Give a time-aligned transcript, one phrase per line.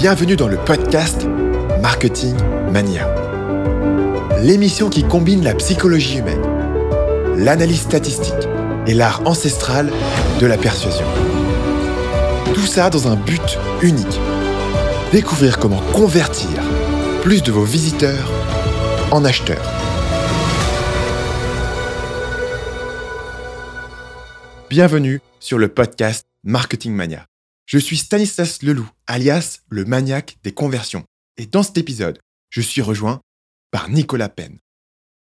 [0.00, 1.26] Bienvenue dans le podcast
[1.82, 2.34] Marketing
[2.72, 3.06] Mania.
[4.40, 6.40] L'émission qui combine la psychologie humaine,
[7.36, 8.48] l'analyse statistique
[8.86, 9.92] et l'art ancestral
[10.40, 11.04] de la persuasion.
[12.54, 14.18] Tout ça dans un but unique.
[15.12, 16.48] Découvrir comment convertir
[17.20, 18.32] plus de vos visiteurs
[19.10, 19.70] en acheteurs.
[24.70, 27.29] Bienvenue sur le podcast Marketing Mania.
[27.70, 31.04] Je suis Stanislas Leloup, alias le maniaque des conversions.
[31.36, 33.20] Et dans cet épisode, je suis rejoint
[33.70, 34.58] par Nicolas Penn.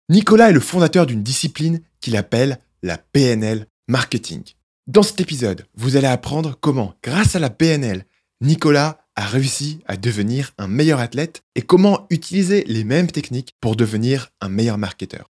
[0.07, 4.43] Nicolas est le fondateur d'une discipline qu'il appelle la PNL Marketing.
[4.87, 8.05] Dans cet épisode, vous allez apprendre comment, grâce à la PNL,
[8.39, 13.75] Nicolas a réussi à devenir un meilleur athlète et comment utiliser les mêmes techniques pour
[13.75, 15.29] devenir un meilleur marketeur.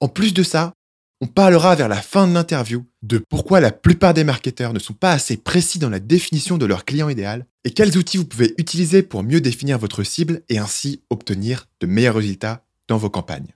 [0.00, 0.72] En plus de ça,
[1.20, 4.94] on parlera vers la fin de l'interview de pourquoi la plupart des marketeurs ne sont
[4.94, 8.54] pas assez précis dans la définition de leur client idéal et quels outils vous pouvez
[8.58, 13.54] utiliser pour mieux définir votre cible et ainsi obtenir de meilleurs résultats dans vos campagnes.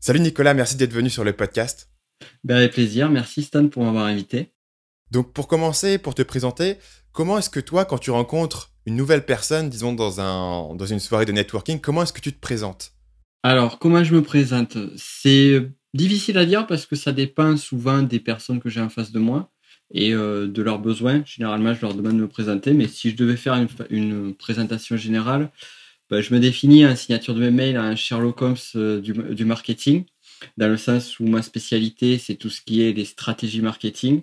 [0.00, 1.88] Salut Nicolas, merci d'être venu sur le podcast.
[2.42, 4.52] Ben avec plaisir, merci Stan pour m'avoir invité.
[5.12, 6.78] Donc pour commencer, pour te présenter,
[7.12, 10.98] comment est-ce que toi, quand tu rencontres une nouvelle personne, disons dans, un, dans une
[10.98, 12.92] soirée de networking, comment est-ce que tu te présentes?
[13.44, 14.76] Alors, comment je me présente?
[14.96, 19.12] C'est Difficile à dire parce que ça dépend souvent des personnes que j'ai en face
[19.12, 19.52] de moi
[19.92, 21.22] et euh, de leurs besoins.
[21.26, 25.50] Généralement, je leur demande de me présenter, mais si je devais faire une, présentation générale,
[26.08, 30.04] ben, je me définis en signature de mes mails un Sherlock Holmes euh, du, marketing,
[30.56, 34.22] dans le sens où ma spécialité, c'est tout ce qui est les stratégies marketing,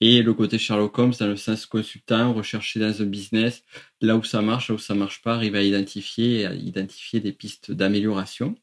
[0.00, 3.64] et le côté Sherlock Holmes dans le sens consultant, rechercher dans un business,
[4.00, 7.32] là où ça marche, là où ça marche pas, arriver à identifier, à identifier des
[7.32, 8.54] pistes d'amélioration.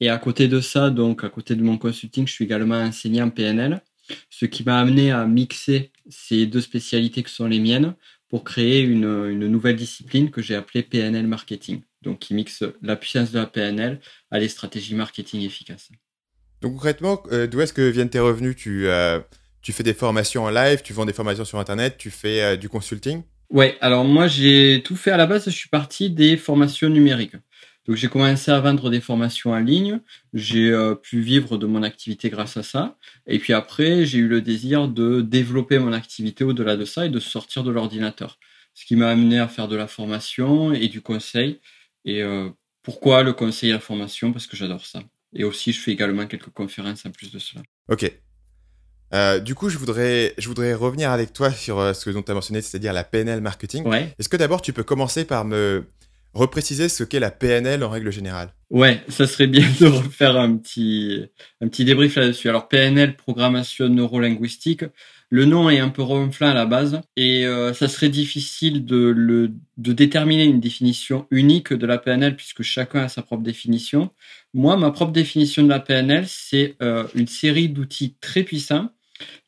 [0.00, 3.26] Et à côté de ça, donc à côté de mon consulting, je suis également enseignant
[3.26, 3.82] en PNL,
[4.30, 7.94] ce qui m'a amené à mixer ces deux spécialités que sont les miennes
[8.28, 12.96] pour créer une, une nouvelle discipline que j'ai appelée PNL Marketing, donc qui mixe la
[12.96, 15.90] puissance de la PNL à des stratégies marketing efficaces.
[16.60, 18.54] Donc concrètement, euh, d'où est-ce que viennent tes revenus?
[18.56, 19.20] Tu, euh,
[19.62, 22.56] tu fais des formations en live, tu vends des formations sur Internet, tu fais euh,
[22.56, 23.22] du consulting?
[23.50, 27.34] Ouais, alors moi j'ai tout fait à la base, je suis parti des formations numériques.
[27.86, 30.00] Donc j'ai commencé à vendre des formations en ligne,
[30.34, 32.96] j'ai euh, pu vivre de mon activité grâce à ça.
[33.26, 37.08] Et puis après, j'ai eu le désir de développer mon activité au-delà de ça et
[37.08, 38.38] de sortir de l'ordinateur.
[38.74, 41.60] Ce qui m'a amené à faire de la formation et du conseil.
[42.04, 42.50] Et euh,
[42.82, 44.32] pourquoi le conseil et la formation?
[44.32, 45.00] Parce que j'adore ça.
[45.32, 47.62] Et aussi, je fais également quelques conférences en plus de cela.
[47.88, 48.10] Ok.
[49.12, 52.34] Euh, du coup, je voudrais, je voudrais revenir avec toi sur ce dont tu as
[52.34, 53.84] mentionné, c'est-à-dire la PNL marketing.
[53.84, 54.14] Ouais.
[54.18, 55.84] Est-ce que d'abord tu peux commencer par me,
[56.34, 58.54] repréciser ce qu'est la PNL en règle générale.
[58.70, 61.26] Ouais, ça serait bien de refaire un petit,
[61.60, 62.48] un petit débrief là-dessus.
[62.48, 64.84] Alors PNL, programmation neurolinguistique,
[65.28, 68.96] le nom est un peu ronflant à la base et euh, ça serait difficile de,
[68.96, 74.10] le, de déterminer une définition unique de la PNL puisque chacun a sa propre définition.
[74.54, 78.90] Moi, ma propre définition de la PNL, c'est euh, une série d'outils très puissants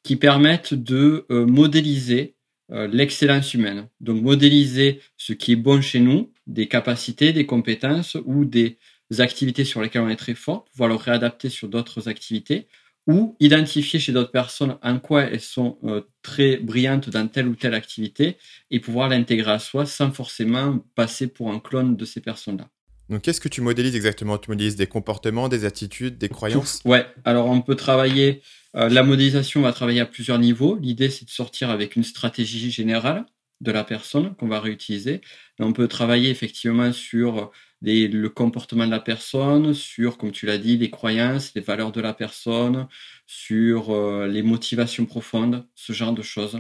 [0.03, 2.37] qui permettent de euh, modéliser
[2.73, 3.89] l'excellence humaine.
[4.01, 8.79] Donc modéliser ce qui est bon chez nous des capacités, des compétences ou des
[9.19, 12.67] activités sur lesquelles on est très fort, pouvoir le réadapter sur d'autres activités
[13.07, 17.57] ou identifier chez d'autres personnes en quoi elles sont euh, très brillantes dans telle ou
[17.57, 18.37] telle activité
[18.71, 22.69] et pouvoir l'intégrer à soi sans forcément passer pour un clone de ces personnes-là.
[23.13, 24.39] Donc, qu'est-ce que tu modélises exactement?
[24.39, 26.81] Tu modélises des comportements, des attitudes, des croyances?
[26.87, 28.41] Ouais, alors on peut travailler,
[28.75, 30.79] euh, la modélisation va travailler à plusieurs niveaux.
[30.81, 33.27] L'idée, c'est de sortir avec une stratégie générale
[33.61, 35.21] de la personne qu'on va réutiliser.
[35.59, 37.53] on peut travailler effectivement sur
[37.83, 42.01] le comportement de la personne, sur, comme tu l'as dit, les croyances, les valeurs de
[42.01, 42.89] la personne,
[43.27, 46.59] sur euh, les motivations profondes, ce genre de choses.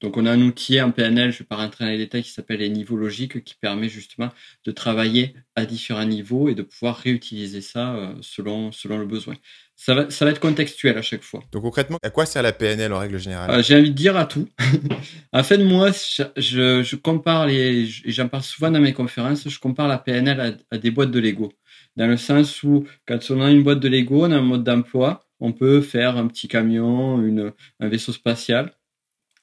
[0.00, 2.22] Donc on a un outil en PNL, je ne vais pas rentrer dans les détails,
[2.22, 4.28] qui s'appelle les niveaux logiques, qui permet justement
[4.64, 9.36] de travailler à différents niveaux et de pouvoir réutiliser ça euh, selon, selon le besoin.
[9.74, 11.42] Ça va, ça va être contextuel à chaque fois.
[11.52, 13.50] Donc concrètement, à quoi sert la PNL en règle générale?
[13.50, 14.48] Euh, J'ai envie de dire à tout.
[15.32, 15.90] en fait, moi,
[16.36, 20.58] je, je compare les, et j'en parle souvent dans mes conférences, je compare la PNL
[20.70, 21.52] à, des boîtes de Lego.
[21.96, 24.64] Dans le sens où, quand on a une boîte de Lego, on a un mode
[24.64, 28.72] d'emploi, on peut faire un petit camion, une, un vaisseau spatial.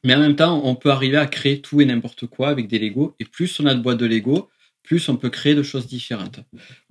[0.03, 2.79] Mais en même temps, on peut arriver à créer tout et n'importe quoi avec des
[2.79, 3.15] Lego.
[3.19, 4.49] Et plus on a de boîtes de Lego,
[4.83, 6.41] plus on peut créer de choses différentes.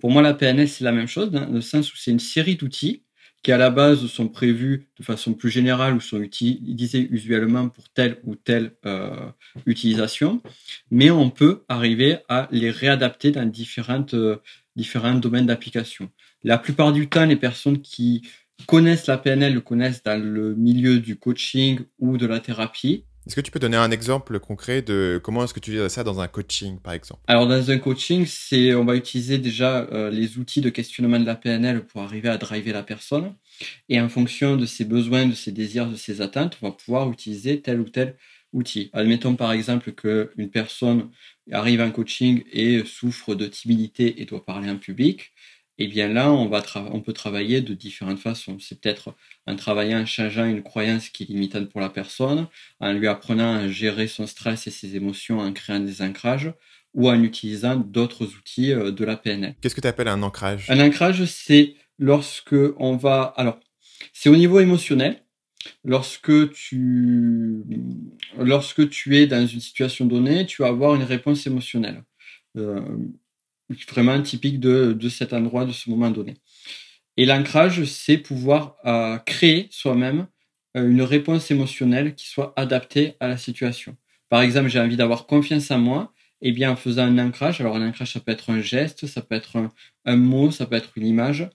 [0.00, 2.56] Pour moi, la PNL, c'est la même chose, dans le sens où c'est une série
[2.56, 3.03] d'outils
[3.43, 7.88] qui à la base sont prévus de façon plus générale ou sont utilisés usuellement pour
[7.88, 9.31] telle ou telle euh,
[9.67, 10.41] utilisation,
[10.91, 14.37] mais on peut arriver à les réadapter dans différentes, euh,
[14.76, 16.08] différents domaines d'application.
[16.44, 18.23] La plupart du temps, les personnes qui
[18.67, 23.37] connaissent la PNL le connaissent dans le milieu du coaching ou de la thérapie, Est-ce
[23.37, 26.20] que tu peux donner un exemple concret de comment est-ce que tu utilises ça dans
[26.20, 27.20] un coaching, par exemple?
[27.29, 31.26] Alors, dans un coaching, c'est on va utiliser déjà euh, les outils de questionnement de
[31.26, 33.35] la PNL pour arriver à driver la personne.
[33.88, 37.11] Et en fonction de ses besoins, de ses désirs, de ses attentes, on va pouvoir
[37.11, 38.17] utiliser tel ou tel
[38.53, 38.91] outil.
[38.93, 41.11] Admettons par exemple qu'une personne
[41.50, 45.32] arrive en coaching et souffre de timidité et doit parler en public
[45.78, 48.58] eh bien là, on, va on peut travailler de différentes façons.
[48.60, 49.14] C'est peut-être
[49.46, 52.46] en travaillant, en changeant une croyance qui est limitante pour la personne,
[52.80, 56.52] en lui apprenant à gérer son stress et ses émotions en créant des ancrages,
[56.94, 59.54] ou en utilisant d'autres outils euh, de la PNL.
[59.60, 60.70] Qu'est-ce que tu appelles un ancrage?
[60.70, 63.32] Un ancrage, c'est lorsque on va...
[63.36, 63.58] Alors,
[64.12, 65.22] c'est au niveau émotionnel.
[65.84, 67.62] Lorsque tu,
[68.36, 72.02] lorsque tu es dans une situation donnée, tu vas avoir une réponse émotionnelle.
[72.56, 72.80] Euh,
[73.88, 76.34] vraiment typique de, de cet endroit, de ce moment donné.
[77.16, 80.26] Et l'ancrage, c'est pouvoir euh, créer soi-même
[80.76, 83.96] euh, une réponse émotionnelle qui soit adaptée à la situation.
[84.28, 87.60] Par exemple, j'ai envie d'avoir confiance en moi, et eh bien en faisant un ancrage,
[87.60, 89.70] alors un ancrage, ça peut être un geste, ça peut être
[90.06, 91.48] un, mot, ça peut être une image,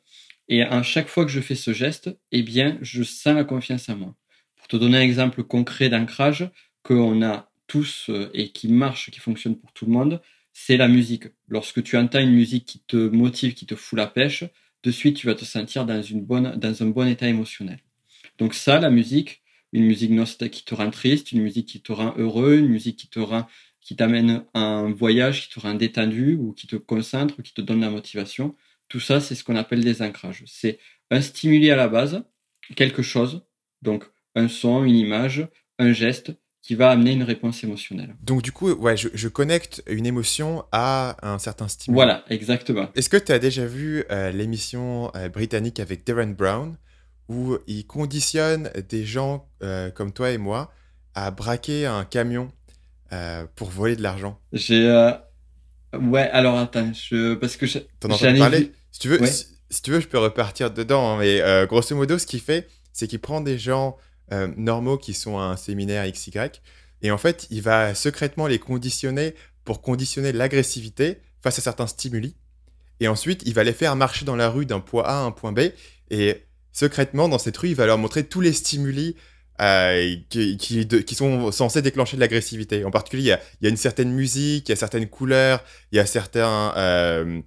[0.47, 3.89] et à chaque fois que je fais ce geste, eh bien, je sens la confiance
[3.89, 4.15] en moi.
[4.55, 6.49] Pour te donner un exemple concret d'ancrage
[6.83, 10.21] qu'on a tous euh, et qui marche, qui fonctionne pour tout le monde,
[10.59, 11.25] c'est la musique.
[11.47, 14.43] Lorsque tu entends une musique qui te motive, qui te fout la pêche,
[14.81, 17.79] de suite tu vas te sentir dans, une bonne, dans un bon état émotionnel.
[18.39, 20.11] Donc ça, la musique, une musique
[20.49, 23.47] qui te rend triste, une musique qui te rend heureux, une musique qui te rend,
[23.81, 27.81] qui t'amène un voyage, qui te rend détendu ou qui te concentre, qui te donne
[27.81, 28.55] la motivation.
[28.89, 30.43] Tout ça, c'est ce qu'on appelle des ancrages.
[30.47, 30.79] C'est
[31.11, 32.23] un stimuli à la base,
[32.75, 33.43] quelque chose,
[33.83, 36.31] donc un son, une image, un geste
[36.67, 38.13] qui va amener une réponse émotionnelle.
[38.21, 41.95] Donc du coup, ouais, je, connecte une émotion à un certain stimulus.
[41.95, 42.89] Voilà, exactement.
[42.93, 46.75] Est-ce que tu as déjà vu euh, l'émission euh, britannique avec Darren Brown
[47.29, 50.73] où il conditionne des gens euh, comme toi et moi
[51.15, 52.51] à braquer un camion
[53.55, 54.37] pour voler de l'argent?
[54.51, 54.89] J'ai
[55.97, 57.65] ouais, alors attends, je parce que
[58.01, 58.73] t'en as parlé.
[58.91, 61.11] Si tu veux, si, tu veux, je peux repartir dedans.
[61.11, 63.95] Hein, mais grosso modo, ce qu'il fait, c'est qu'il prend des gens
[64.31, 66.31] euh, normaux qui sont à un séminaire XY.
[67.01, 72.35] Et en fait, il va secrètement les conditionner pour conditionner l'agressivité face à certains stimuli.
[72.99, 75.31] Et ensuite, il va les faire marcher dans la rue d'un point A à un
[75.31, 75.59] point B.
[76.09, 79.15] Et secrètement, dans cette rue, il va leur montrer tous les stimuli
[79.59, 82.85] euh, qui, qui, sont censés déclencher de l'agressivité.
[82.85, 85.99] En particulier, il y, a, une certaine musique, il y a certaines couleurs, il y
[85.99, 87.41] a certains euh,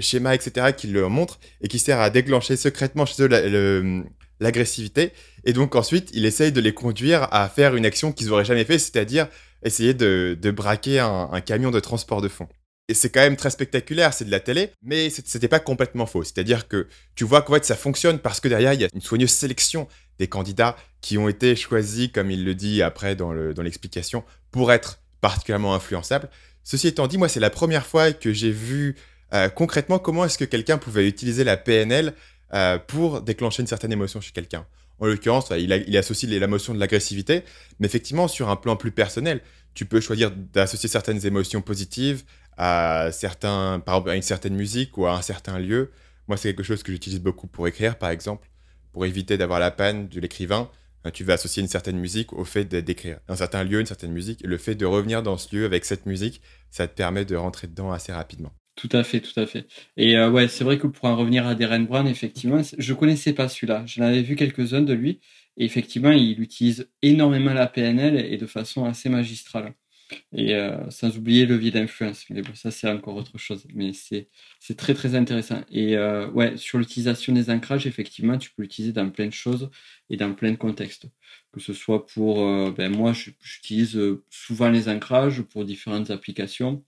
[0.00, 4.04] schémas, etc., qui le montrent et qui servent à déclencher secrètement chez eux
[4.40, 5.12] l'agressivité.
[5.44, 8.64] Et donc ensuite, il essaye de les conduire à faire une action qu'ils n'auraient jamais
[8.64, 9.28] fait, c'est-à-dire
[9.62, 12.48] essayer de, braquer un, camion de transport de fonds.
[12.88, 16.24] Et c'est quand même très spectaculaire, c'est de la télé, mais c'était pas complètement faux.
[16.24, 19.00] C'est-à-dire que tu vois qu'en fait ça fonctionne parce que derrière il y a une
[19.00, 19.86] soigneuse sélection
[20.18, 25.00] des candidats qui ont été choisis, comme il le dit après dans l'explication, pour être
[25.20, 26.28] particulièrement influençables.
[26.64, 28.96] Ceci étant dit, moi c'est la première fois que j'ai vu
[29.32, 32.14] euh, concrètement comment est-ce que quelqu'un pouvait utiliser la PNL
[32.52, 34.66] euh, pour déclencher une certaine émotion chez quelqu'un.
[35.00, 37.42] En l'occurrence, il, associe l'émotion de l'agressivité,
[37.78, 39.40] mais effectivement, sur un plan plus personnel,
[39.72, 42.22] tu peux choisir d'associer certaines émotions positives
[42.58, 45.90] à, certains, par exemple, à une certaine musique ou à un certain lieu.
[46.28, 48.48] Moi, c'est quelque chose que j'utilise beaucoup pour écrire, par exemple,
[48.92, 50.70] pour éviter d'avoir la panne de l'écrivain.
[51.06, 54.12] Euh, tu vas associer une certaine musique au fait d'écrire un certain lieu, une certaine
[54.12, 54.44] musique.
[54.44, 57.36] Et le fait de revenir dans ce lieu avec cette musique, ça te permet de
[57.36, 58.52] rentrer dedans assez rapidement.
[58.80, 59.66] Tout à fait, tout à fait.
[59.98, 63.34] Et euh, ouais, c'est vrai que pour en revenir à Darren Brown, effectivement, je connaissais
[63.34, 63.84] pas celui-là.
[63.86, 65.20] Je l'avais vu quelques-uns de lui.
[65.58, 69.74] Et effectivement, il utilise énormément la PNL et de façon assez magistrale.
[70.32, 72.24] Et euh, sans oublier le levier d'influence.
[72.30, 73.66] Mais bon, ça, c'est encore autre chose.
[73.74, 74.28] Mais c'est,
[74.78, 75.60] très, très intéressant.
[75.70, 79.70] Et euh, ouais, sur l'utilisation des ancrages, effectivement, tu peux l'utiliser dans plein de choses
[80.08, 81.06] et dans plein de contextes.
[81.52, 82.36] Que ce soit pour,
[82.72, 86.82] ben, moi, j'utilise souvent les ancrages pour différentes applications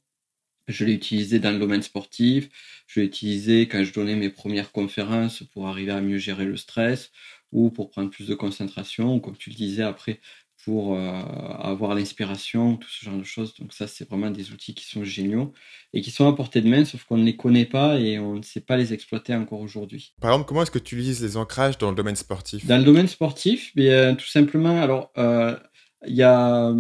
[0.69, 2.49] je l'ai utilisé dans le domaine sportif,
[2.87, 6.57] je l'ai utilisé quand je donnais mes premières conférences pour arriver à mieux gérer le
[6.57, 7.11] stress
[7.51, 10.21] ou pour prendre plus de concentration, ou comme tu le disais après,
[10.65, 13.55] pour euh, avoir l'inspiration, tout ce genre de choses.
[13.57, 15.53] Donc ça, c'est vraiment des outils qui sont géniaux
[15.93, 18.37] et qui sont à portée de main, sauf qu'on ne les connaît pas et on
[18.37, 20.15] ne sait pas les exploiter encore aujourd'hui.
[20.21, 22.65] Par exemple, comment est-ce que tu utilises les ancrages dans le domaine sportif?
[22.65, 25.13] Dans le domaine sportif, bien, tout simplement, alors...
[25.19, 25.57] Euh,
[26.07, 26.75] il y a,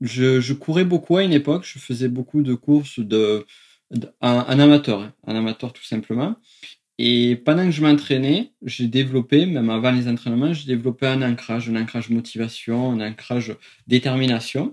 [0.00, 1.64] je, je, courais beaucoup à une époque.
[1.64, 3.46] Je faisais beaucoup de courses de,
[4.20, 6.36] un, amateur, hein, un amateur tout simplement.
[6.98, 11.68] Et pendant que je m'entraînais, j'ai développé, même avant les entraînements, j'ai développé un ancrage,
[11.68, 13.54] un ancrage motivation, un ancrage
[13.86, 14.70] détermination.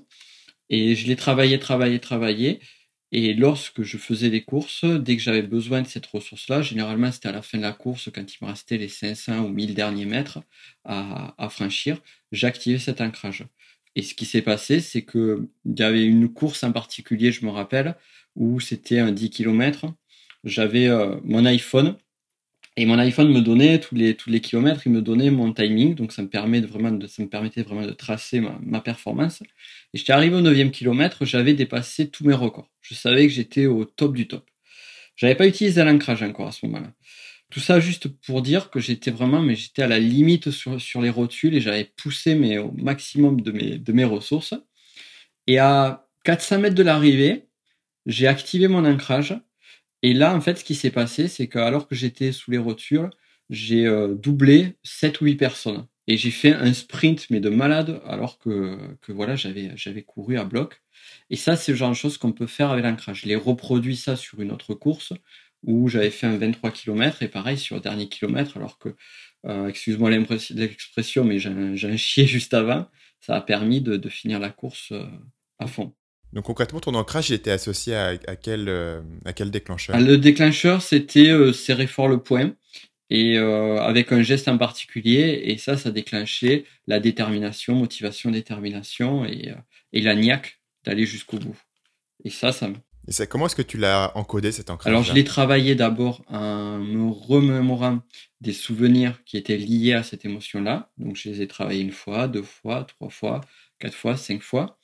[0.69, 2.59] Et je l'ai travaillé, travaillé, travaillé.
[3.11, 7.29] Et lorsque je faisais les courses, dès que j'avais besoin de cette ressource-là, généralement c'était
[7.29, 10.05] à la fin de la course, quand il me restait les 500 ou 1000 derniers
[10.05, 10.39] mètres
[10.83, 11.99] à, à franchir,
[12.31, 13.45] j'activais cet ancrage
[13.95, 17.45] Et ce qui s'est passé, c'est que il y avait une course en particulier, je
[17.45, 17.95] me rappelle,
[18.35, 19.85] où c'était un 10 km.
[20.43, 21.97] J'avais euh, mon iPhone
[22.75, 26.23] et mon iPhone me donnait tous les kilomètres, il me donnait mon timing, donc ça
[26.23, 29.43] me permet vraiment de, ça me permettait vraiment de tracer ma, ma performance.
[29.93, 32.69] Et j'étais arrivé au 9e kilomètre, j'avais dépassé tous mes records.
[32.81, 34.49] Je savais que j'étais au top du top.
[35.15, 36.91] J'avais pas utilisé l'ancrage encore à ce moment-là.
[37.53, 41.11] Tout ça juste pour dire que j'étais vraiment, mais j'étais à la limite sur, les
[41.11, 44.55] rotules et j'avais poussé mais au maximum de mes, ressources.
[45.45, 47.47] Et à 400 mètres de l'arrivée,
[48.07, 49.39] j'ai activé mon ancrage.
[50.01, 52.57] Et là, en fait, ce qui s'est passé, c'est que alors que j'étais sous les
[52.57, 53.11] rotules,
[53.51, 55.85] j'ai euh, doublé 7 ou 8 personnes.
[56.07, 60.39] Et j'ai fait un sprint, mais de malade, alors que, que voilà, j'avais, j'avais couru
[60.39, 60.81] à bloc.
[61.29, 63.21] Et ça, c'est le genre de choses qu'on peut faire avec l'ancrage.
[63.21, 65.13] Je l'ai reproduit ça sur une autre course
[65.63, 68.95] où j'avais fait un 23 km et pareil sur le dernier kilomètre, alors que,
[69.45, 72.87] euh, excuse-moi l'expression, mais j'ai un, chier juste avant,
[73.19, 75.05] ça a permis de, de finir la course euh,
[75.59, 75.93] à fond.
[76.33, 79.95] Donc concrètement, ton ancrage il était associé à, à quel, euh, à quel déclencheur?
[79.95, 82.53] Ah, Le déclencheur, c'était euh, serrer fort le poing
[83.11, 89.25] et euh, avec un geste en particulier, et ça, ça déclenchait la détermination, motivation, détermination
[89.25, 89.53] et,
[89.91, 91.57] et la niaque d'aller jusqu'au bout.
[92.25, 92.69] Et ça, ça
[93.29, 97.11] comment est-ce que tu l'as encodé cet ancrage Alors, je l'ai travaillé d'abord en me
[97.11, 98.01] remémorant
[98.41, 100.91] des souvenirs qui étaient liés à cette émotion-là.
[100.97, 103.41] Donc, je les ai travaillés une fois, deux fois, trois fois,
[103.79, 104.77] quatre fois, cinq fois.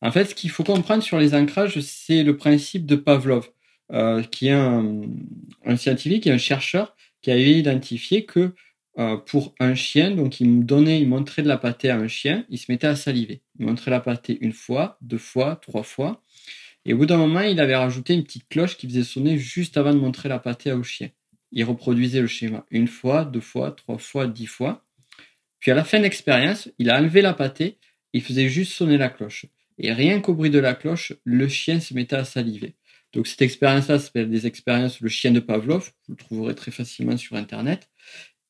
[0.00, 3.48] En fait, ce qu'il faut comprendre sur les ancrages, c'est le principe de Pavlov,
[3.92, 5.02] euh, qui est un,
[5.64, 8.54] un, scientifique et un chercheur qui avait identifié que
[8.98, 12.08] euh, pour un chien, donc il me donnait, il montrait de la pâtée à un
[12.08, 13.42] chien, il se mettait à saliver.
[13.58, 16.20] Il montrait la pâtée une fois, deux fois, trois fois.
[16.84, 19.76] Et au bout d'un moment, il avait rajouté une petite cloche qui faisait sonner juste
[19.76, 21.10] avant de montrer la pâtée au chien.
[21.52, 24.84] Il reproduisait le schéma une fois, deux fois, trois fois, dix fois.
[25.60, 27.78] Puis à la fin de l'expérience, il a enlevé la pâtée,
[28.12, 29.46] il faisait juste sonner la cloche.
[29.78, 32.74] Et rien qu'au bruit de la cloche, le chien se mettait à saliver.
[33.12, 35.92] Donc cette expérience-là s'appelle des expériences le chien de Pavlov.
[36.08, 37.90] Vous le trouverez très facilement sur Internet.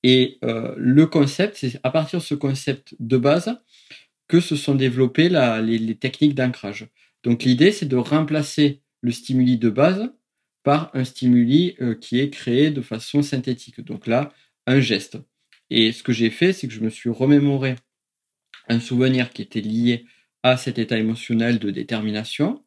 [0.03, 3.57] Et euh, le concept, c'est à partir de ce concept de base
[4.29, 6.87] que se sont développées les techniques d'ancrage.
[7.23, 10.13] Donc l'idée, c'est de remplacer le stimuli de base
[10.63, 13.81] par un stimuli euh, qui est créé de façon synthétique.
[13.81, 14.33] Donc là,
[14.67, 15.19] un geste.
[15.71, 17.77] Et ce que j'ai fait, c'est que je me suis remémoré
[18.69, 20.07] un souvenir qui était lié
[20.43, 22.65] à cet état émotionnel de détermination,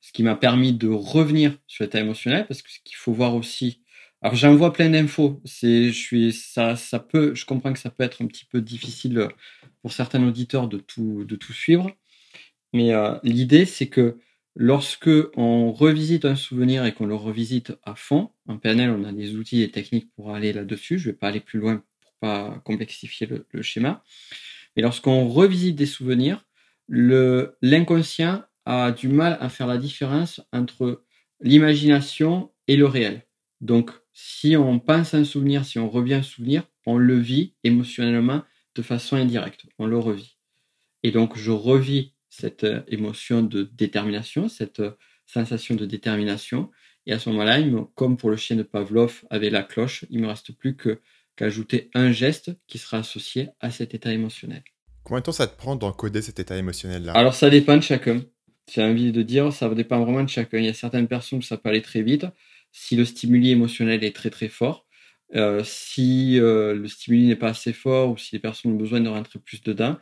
[0.00, 3.34] ce qui m'a permis de revenir sur l'état émotionnel, parce que ce qu'il faut voir
[3.34, 3.82] aussi.
[4.20, 5.40] Alors j'envoie plein d'infos.
[5.44, 8.60] C'est, je suis, ça, ça peut, je comprends que ça peut être un petit peu
[8.60, 9.28] difficile
[9.80, 11.90] pour certains auditeurs de tout, de tout suivre.
[12.72, 14.18] Mais euh, l'idée, c'est que
[14.54, 19.12] lorsque on revisite un souvenir et qu'on le revisite à fond, en PNL, on a
[19.12, 20.98] des outils et techniques pour aller là-dessus.
[20.98, 24.02] Je vais pas aller plus loin pour pas complexifier le, schéma.
[24.76, 26.44] Mais lorsqu'on revisite des souvenirs,
[26.88, 31.04] l'inconscient a du mal à faire la différence entre
[31.40, 33.26] l'imagination et le réel.
[33.60, 38.42] Donc, si on pense un souvenir, si on revient un souvenir, on le vit émotionnellement
[38.74, 39.66] de façon indirecte.
[39.78, 40.36] On le revit.
[41.02, 44.92] Et donc, je revis cette euh, émotion de détermination, cette euh,
[45.26, 46.70] sensation de détermination.
[47.04, 47.58] Et à ce moment-là,
[47.94, 51.00] comme pour le chien de Pavlov avec la cloche, il me reste plus que
[51.36, 54.62] qu'ajouter un geste qui sera associé à cet état émotionnel.
[55.02, 57.12] Combien de temps ça te prend d'encoder cet état émotionnel-là?
[57.12, 58.22] Alors ça dépend de chacun.
[58.72, 60.58] J'ai envie de dire, ça dépend vraiment de chacun.
[60.58, 62.26] Il y a certaines personnes où ça peut aller très vite.
[62.70, 64.86] Si le stimuli émotionnel est très très fort,
[65.34, 69.00] euh, si euh, le stimuli n'est pas assez fort ou si les personnes ont besoin
[69.00, 69.98] de rentrer plus dedans,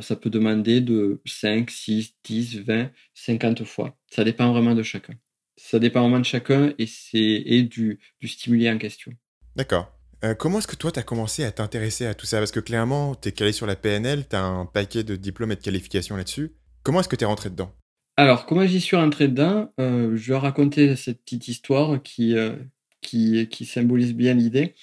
[0.00, 3.96] ça peut demander de 5, 6, 10, 20, 50 fois.
[4.10, 5.14] Ça dépend vraiment de chacun.
[5.56, 9.12] Ça dépend vraiment de chacun et, c'est, et du, du stimuli en question.
[9.56, 9.92] D'accord.
[10.24, 12.38] Euh, comment est-ce que toi, tu as commencé à t'intéresser à tout ça?
[12.38, 15.52] Parce que clairement, tu es calé sur la PNL, tu as un paquet de diplômes
[15.52, 16.52] et de qualifications là-dessus.
[16.82, 17.72] Comment est-ce que tu es rentré dedans?
[18.16, 19.72] Alors, comment j'y suis rentré dedans?
[19.78, 22.56] Euh, Je vais raconter cette petite histoire qui, euh,
[23.00, 24.74] qui, qui, symbolise bien l'idée.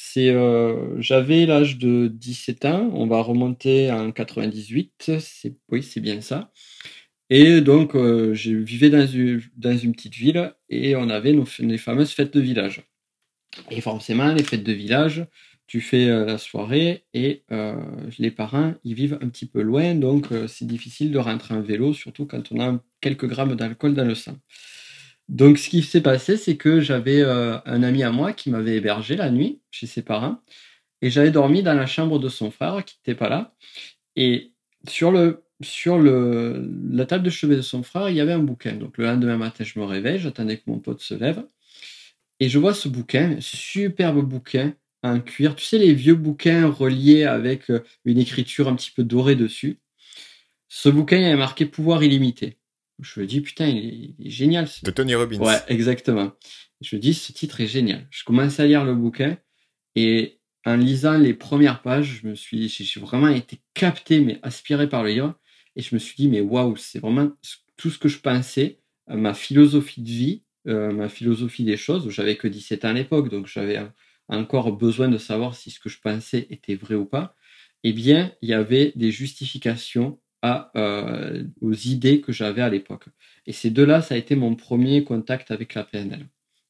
[0.00, 6.00] C'est, euh, j'avais l'âge de 17 ans, on va remonter en 98, c'est, oui, c'est
[6.00, 6.52] bien ça.
[7.30, 12.12] Et donc, euh, je vivais dans une, petite ville et on avait nos, les fameuses
[12.12, 12.84] fêtes de village.
[13.70, 15.26] Et forcément, les fêtes de village,
[15.66, 17.42] tu fais euh, la soirée et
[18.18, 21.92] les parents, ils vivent un petit peu loin, donc c'est difficile de rentrer en vélo,
[21.92, 24.36] surtout quand on a quelques grammes d'alcool dans le sang.
[25.28, 28.76] Donc, ce qui s'est passé, c'est que j'avais euh, un ami à moi qui m'avait
[28.76, 30.40] hébergé la nuit chez ses parents
[31.02, 33.54] et j'avais dormi dans la chambre de son frère qui n'était pas là.
[34.16, 34.52] Et
[34.88, 38.38] sur le sur le, la table de chevet de son frère, il y avait un
[38.38, 38.74] bouquin.
[38.74, 41.44] Donc le lendemain matin, je me réveille, j'attendais que mon pote se lève.
[42.40, 45.56] Et je vois ce bouquin, superbe bouquin en cuir.
[45.56, 49.80] Tu sais, les vieux bouquins reliés avec euh, une écriture un petit peu dorée dessus.
[50.68, 52.58] Ce bouquin, il avait marqué pouvoir illimité.
[53.00, 54.68] Je me dis, putain, il est, génial.
[54.82, 55.38] De Tony Robbins.
[55.38, 56.32] Ouais, exactement.
[56.80, 58.06] Je me dis, ce titre est génial.
[58.10, 59.38] Je commence à lire le bouquin
[59.94, 64.88] et en lisant les premières pages, je me suis, j'ai vraiment été capté, mais aspiré
[64.88, 65.34] par le livre.
[65.76, 67.30] Et je me suis dit, mais waouh, c'est vraiment
[67.76, 72.10] tout ce que je pensais, euh, ma philosophie de vie, euh, ma philosophie des choses.
[72.10, 73.80] J'avais que 17 ans à l'époque, donc j'avais
[74.28, 77.36] encore besoin de savoir si ce que je pensais était vrai ou pas.
[77.84, 83.06] Eh bien, il y avait des justifications à, euh, aux idées que j'avais à l'époque.
[83.46, 86.26] Et ces deux-là, ça a été mon premier contact avec la PNL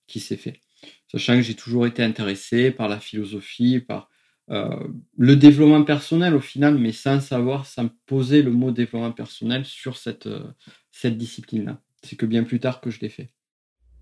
[0.06, 0.60] qui s'est fait.
[1.10, 4.08] Sachant que j'ai toujours été intéressé par la philosophie, par
[4.50, 9.64] euh, le développement personnel au final, mais sans savoir, sans poser le mot développement personnel
[9.64, 10.44] sur cette, euh,
[10.90, 11.80] cette discipline-là.
[12.02, 13.28] C'est que bien plus tard que je l'ai fait.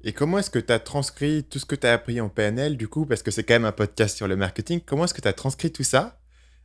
[0.05, 2.77] Et comment est-ce que tu as transcrit tout ce que tu as appris en PNL,
[2.77, 5.23] du coup, parce que c'est quand même un podcast sur le marketing, comment est-ce que
[5.23, 6.21] tu as transcrit tout ça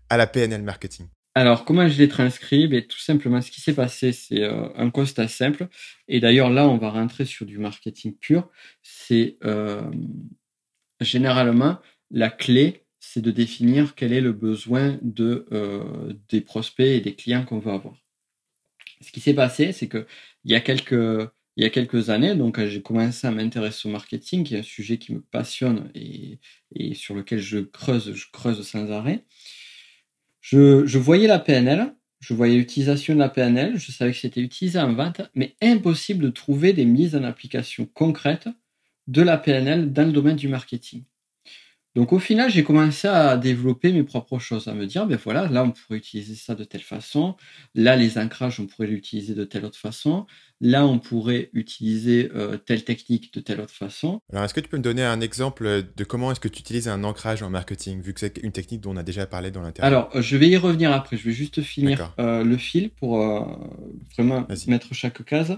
[0.10, 1.08] à la PNL marketing?
[1.34, 2.68] Alors, comment je l'ai transcrit?
[2.68, 5.68] Ben, Tout simplement, ce qui s'est passé, c'est euh, un constat simple.
[6.08, 8.50] Et d'ailleurs, là, on va rentrer sur du marketing pur.
[8.84, 9.82] C'est euh,
[11.00, 11.80] généralement
[12.12, 17.16] la clé, c'est de définir quel est le besoin de, euh, des prospects et des
[17.16, 17.96] clients qu'on veut avoir.
[19.02, 20.06] Ce qui s'est passé, c'est que
[20.44, 23.92] il y a quelques il y a quelques années, donc j'ai commencé à m'intéresser au
[23.92, 26.40] marketing, qui est un sujet qui me passionne et,
[26.74, 29.26] et sur lequel je creuse, je creuse sans arrêt.
[30.42, 34.80] Je, voyais la PNL, je voyais l'utilisation de la PNL, je savais que c'était utilisé
[34.80, 38.50] en vente, mais impossible de trouver des mises en application concrètes
[39.08, 41.04] de la PNL dans le domaine du marketing.
[41.94, 45.48] Donc au final, j'ai commencé à développer mes propres choses, à me dire, ben voilà,
[45.48, 47.36] là on pourrait utiliser ça de telle façon,
[47.76, 50.26] là les ancrages on pourrait l'utiliser de telle autre façon,
[50.62, 54.22] là on pourrait utiliser euh, telle technique de telle autre façon.
[54.32, 56.88] Alors est-ce que tu peux me donner un exemple de comment est-ce que tu utilises
[56.88, 59.62] un ancrage en marketing, vu que c'est une technique dont on a déjà parlé dans
[59.62, 59.86] l'interview?
[59.86, 63.46] Alors je vais y revenir après, je vais juste finir euh, le fil pour euh,
[64.16, 65.58] vraiment mettre chaque case.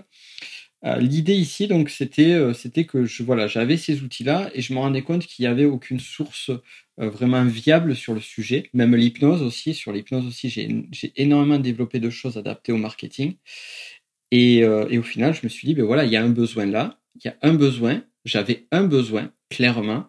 [0.86, 4.74] Euh, l'idée ici, donc, c'était, euh, c'était que je, voilà, j'avais ces outils-là et je
[4.74, 6.52] me rendais compte qu'il n'y avait aucune source
[7.00, 8.70] euh, vraiment viable sur le sujet.
[8.74, 13.36] Même l'hypnose aussi, sur l'hypnose aussi, j'ai, énormément développé de choses adaptées au marketing.
[14.32, 16.66] Et, et, au final, je me suis dit, ben voilà, il y a un besoin
[16.66, 20.08] là, il y a un besoin, j'avais un besoin, clairement,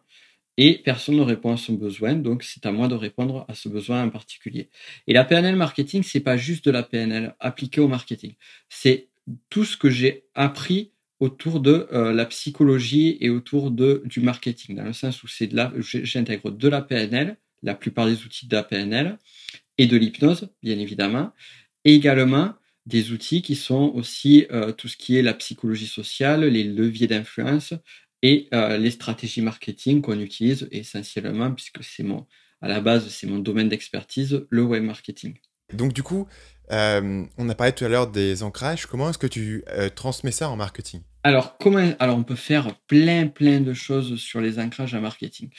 [0.57, 3.69] et personne ne répond à son besoin, donc c'est à moi de répondre à ce
[3.69, 4.71] besoin en particulier.
[5.07, 8.35] Et la PNL marketing, c'est pas juste de la PNL appliquée au marketing,
[8.71, 9.09] c'est
[9.49, 14.77] tout ce que j'ai appris autour de euh, la psychologie et autour de du marketing,
[14.77, 19.19] dans le sens où j'intègre de la PNL, la plupart des outils de la PNL
[19.79, 21.33] et de l'hypnose, bien évidemment,
[21.85, 22.55] et également
[22.87, 27.07] des outils qui sont aussi euh, tout ce qui est la psychologie sociale, les leviers
[27.07, 27.73] d'influence
[28.23, 32.27] et euh, les stratégies marketing qu'on utilise essentiellement, puisque c'est mon,
[32.61, 35.39] à la base, c'est mon domaine d'expertise, le web marketing.
[35.73, 36.27] Donc du coup,
[36.73, 38.87] euh, on a parlé tout à l'heure des ancrages.
[38.87, 41.03] Comment est-ce que tu euh, transmets ça en marketing?
[41.23, 45.51] Alors, comment, alors, on peut faire plein, plein de choses sur les ancrages en marketing.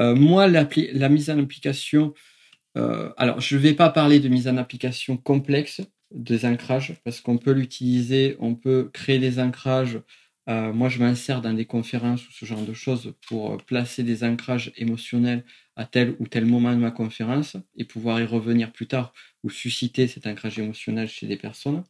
[0.00, 2.14] Euh, moi, la, la, mise en application,
[2.74, 7.36] alors, je ne vais pas parler de mise en application complexe des ancrages parce qu'on
[7.36, 10.00] peut l'utiliser, on peut créer des ancrages.
[10.46, 14.72] moi, je m'insère dans des conférences ou ce genre de choses pour placer des ancrages
[14.76, 15.44] émotionnels
[15.76, 19.50] à tel ou tel moment de ma conférence et pouvoir y revenir plus tard ou
[19.50, 21.82] susciter cet ancrage émotionnel chez des personnes.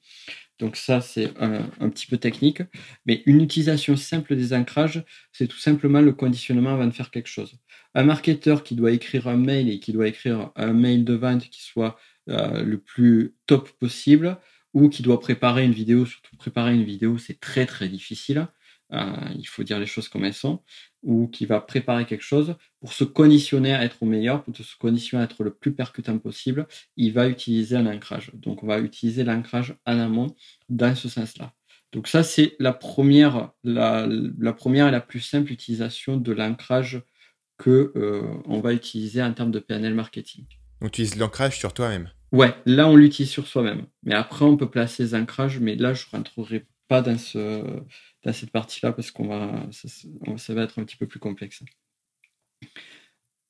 [0.58, 2.62] Donc ça, c'est un, petit peu technique.
[3.04, 7.28] Mais une utilisation simple des ancrages, c'est tout simplement le conditionnement avant de faire quelque
[7.28, 7.54] chose.
[7.94, 11.48] Un marketeur qui doit écrire un mail et qui doit écrire un mail de vente
[11.50, 14.38] qui soit euh, le plus top possible,
[14.74, 18.46] ou qui doit préparer une vidéo, surtout préparer une vidéo, c'est très très difficile.
[18.92, 20.62] Euh, il faut dire les choses comme elles sont,
[21.02, 24.76] ou qui va préparer quelque chose pour se conditionner à être au meilleur, pour se
[24.78, 28.30] conditionner à être le plus percutant possible, il va utiliser un ancrage.
[28.34, 30.34] Donc on va utiliser l'ancrage en amont
[30.68, 31.52] dans ce sens-là.
[31.92, 34.08] Donc ça c'est la première, la,
[34.56, 37.02] première et la plus simple utilisation de l'ancrage
[37.58, 40.46] que euh, on va utiliser en termes de PNL marketing.
[40.80, 42.10] On utilise l'ancrage sur toi-même.
[42.32, 43.86] Ouais, là on l'utilise sur soi-même.
[44.04, 46.66] Mais après on peut placer les ancrages, mais là je rentrerai
[47.00, 51.62] dans cette partie-là parce qu'on va, ça, va être un petit peu plus complexe.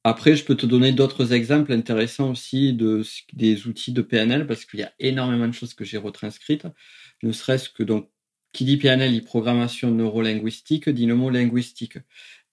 [0.05, 3.03] Après, je peux te donner d'autres exemples intéressants aussi de,
[3.35, 6.67] des outils de PNL parce qu'il y a énormément de choses que j'ai retranscrites.
[7.23, 8.11] Ne serait-ce que donc,
[8.53, 11.99] qui dit PNL, dit programmation neurolinguistique, dit le mot linguistique.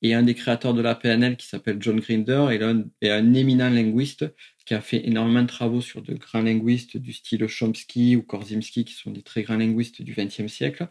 [0.01, 3.33] Et un des créateurs de la PNL qui s'appelle John Grinder est un, est un
[3.33, 4.25] éminent linguiste
[4.69, 8.85] qui a fait énormément de travaux sur de grands linguistes du style Chomsky ou Korzymski
[8.85, 10.87] qui sont des très grands linguistes du XXe siècle.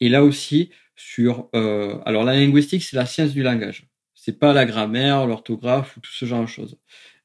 [0.00, 1.48] Et là aussi, sur...
[1.54, 3.86] Euh, alors la linguistique, c'est la science du langage.
[4.16, 6.76] C'est pas la grammaire, l'orthographe ou tout ce genre de choses.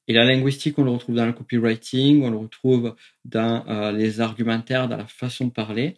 [0.07, 4.21] Et la linguistique, on le retrouve dans le copywriting, on le retrouve dans euh, les
[4.21, 5.97] argumentaires, dans la façon de parler.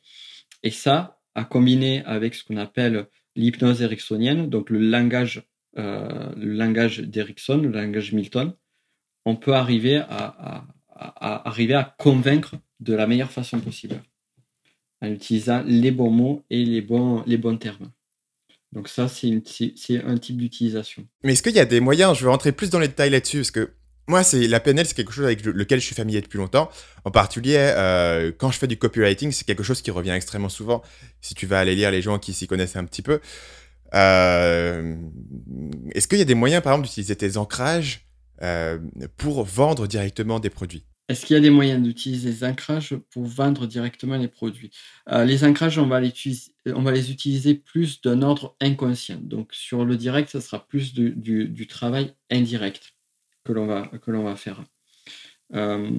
[0.63, 5.43] Et ça, à combiner avec ce qu'on appelle l'hypnose ericksonienne, donc le langage,
[5.77, 8.53] euh, le langage d'Erickson, le langage Milton,
[9.25, 14.01] on peut arriver à, arriver à convaincre de la meilleure façon possible,
[15.01, 17.91] en utilisant les bons mots et les bons, les bons termes.
[18.71, 21.05] Donc ça, c'est un type d'utilisation.
[21.23, 23.39] Mais est-ce qu'il y a des moyens, je veux rentrer plus dans les détails là-dessus,
[23.39, 23.71] parce que
[24.07, 26.69] moi, c'est la PNL, c'est quelque chose avec lequel je suis familier depuis longtemps.
[27.05, 30.81] En particulier, euh, quand je fais du copywriting, c'est quelque chose qui revient extrêmement souvent.
[31.21, 33.21] Si tu vas aller lire les gens qui s'y connaissent un petit peu.
[33.93, 34.95] Euh,
[35.93, 38.07] est-ce qu'il y a des moyens, par exemple, d'utiliser tes ancrages
[38.41, 38.79] euh,
[39.17, 43.25] pour vendre directement des produits est-ce qu'il y a des moyens d'utiliser les ancrages pour
[43.25, 44.71] vendre directement les produits?
[45.11, 46.07] Les ancrages, on va les,
[47.11, 49.19] utiliser, plus d'un ordre inconscient.
[49.21, 52.93] Donc sur le direct, ça sera plus du, travail indirect
[53.43, 54.63] que l'on va, faire.
[55.53, 55.91] Euh,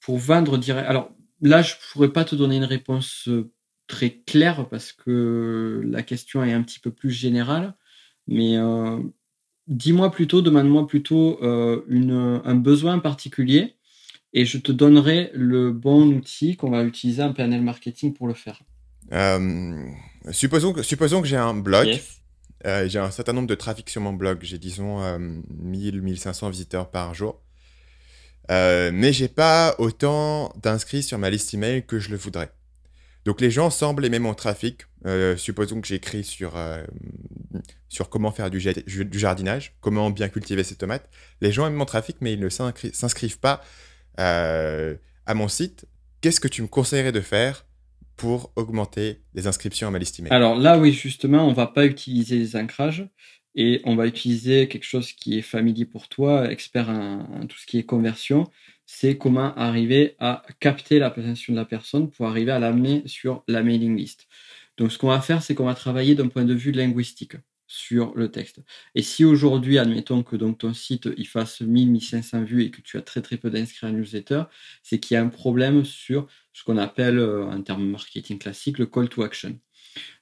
[0.00, 0.88] pour vendre direct.
[0.88, 3.52] Alors là, je ne pourrais pas te donner une réponse euh,
[3.86, 7.74] très claire parce que la question est un petit peu plus générale.
[8.26, 8.98] Mais euh,
[9.68, 13.74] dis-moi plutôt, demande-moi plutôt un besoin particulier
[14.32, 18.34] et je te donnerai le bon outil qu'on va utiliser en PNL marketing pour le
[18.34, 18.62] faire.
[20.30, 22.00] supposons, que, supposons que j'ai un blog.
[22.64, 24.38] Euh, j'ai un certain nombre de trafic sur mon blog.
[24.42, 27.42] J'ai disons 1000, euh, 1500 visiteurs par jour.
[28.50, 32.50] Euh, mais j'ai pas autant d'inscrits sur ma liste email que je le voudrais.
[33.24, 34.82] Donc les gens semblent aimer mon trafic.
[35.06, 36.54] Euh, supposons que j'écris sur,
[37.88, 38.60] sur comment faire du,
[39.12, 41.08] jardinage, comment bien cultiver ses tomates.
[41.40, 43.62] Les gens aiment mon trafic, mais ils ne s'inscrivent pas
[44.16, 45.86] à mon site.
[46.20, 47.66] Qu'est-ce que tu me conseillerais de faire
[48.16, 49.98] pour augmenter les inscriptions à ma
[50.30, 53.08] Alors là, oui, justement, on va pas utiliser les ancrages
[53.54, 57.66] et on va utiliser quelque chose qui est familier pour toi, expert en, tout ce
[57.66, 58.48] qui est conversion.
[58.94, 63.42] C'est comment arriver à capter la l'attention de la personne pour arriver à l'amener sur
[63.48, 64.28] la mailing list.
[64.76, 68.12] Donc, ce qu'on va faire, c'est qu'on va travailler d'un point de vue linguistique sur
[68.14, 68.60] le texte.
[68.94, 72.82] Et si aujourd'hui, admettons que donc ton site il fasse 1000, 1500 vues et que
[72.82, 74.42] tu as très très peu d'inscrits à newsletter,
[74.82, 78.76] c'est qu'il y a un problème sur ce qu'on appelle euh, en termes marketing classique
[78.76, 79.58] le call to action.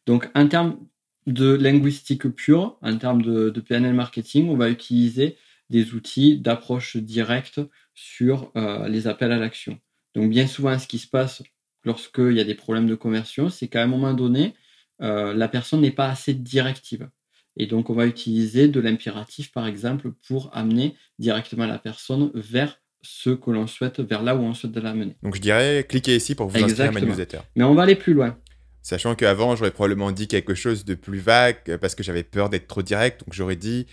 [0.06, 0.78] Donc en termes
[1.26, 5.37] de linguistique pure, en termes de, PNL marketing, on va utiliser
[5.70, 7.61] des outils d'approche directe
[7.94, 9.78] sur euh, les appels à l'action.
[10.14, 11.42] Donc bien souvent, ce qui se passe
[11.85, 14.54] lorsqu'il y a des problèmes de conversion, c'est qu'à un moment donné,
[15.00, 17.09] euh, la personne n'est pas assez directive.
[17.56, 22.80] Et donc, on va utiliser de l'impératif, par exemple, pour amener directement la personne vers
[23.02, 25.16] ce que l'on souhaite, vers là où on souhaite l'amener.
[25.22, 27.40] Donc, je dirais, cliquez ici pour vous inscrire à ma newsletter.
[27.56, 28.38] Mais on va aller plus loin.
[28.83, 32.66] Sachant qu'avant, j'aurais probablement dit quelque chose de plus vague parce que j'avais peur d'être
[32.66, 33.20] trop direct.
[33.20, 33.87] Donc, j'aurais dit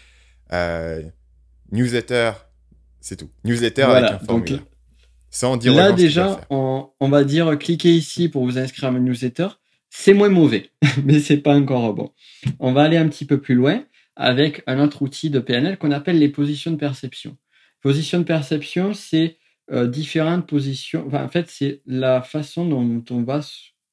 [0.53, 1.01] euh,
[1.71, 2.31] newsletter,
[2.99, 3.29] c'est tout.
[3.43, 4.63] Newsletter avec un formulaire.
[5.29, 8.99] sans dire Là, déjà, on, on, va dire cliquez ici pour vous inscrire à ma
[8.99, 9.47] newsletter.
[9.89, 10.69] C'est moins mauvais,
[11.05, 12.11] mais c'est pas encore bon.
[12.59, 13.83] On va aller un petit peu plus loin
[14.15, 17.37] avec un autre outil de PNL qu'on appelle les positions de perception.
[17.81, 19.37] Position de perception, c'est
[19.71, 21.07] euh, différentes positions.
[21.13, 23.41] en fait, c'est la façon dont on va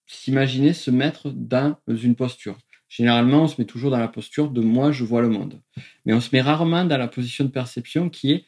[0.07, 2.57] s'imaginer se mettre dans une posture.
[2.97, 5.61] Généralement, on se met toujours dans la posture de moi, je vois le monde.
[6.05, 8.45] Mais on se met rarement dans la position de perception qui est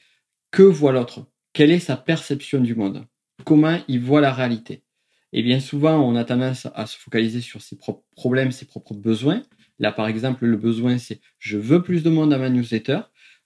[0.53, 3.05] que voit l'autre Quelle est sa perception du monde?
[3.45, 4.85] Comment il voit la réalité?
[5.33, 8.95] Et bien souvent, on a tendance à se focaliser sur ses propres problèmes, ses propres
[8.95, 9.43] besoins.
[9.81, 13.01] Là, par exemple, le besoin, c'est je veux plus de monde à ma newsletter,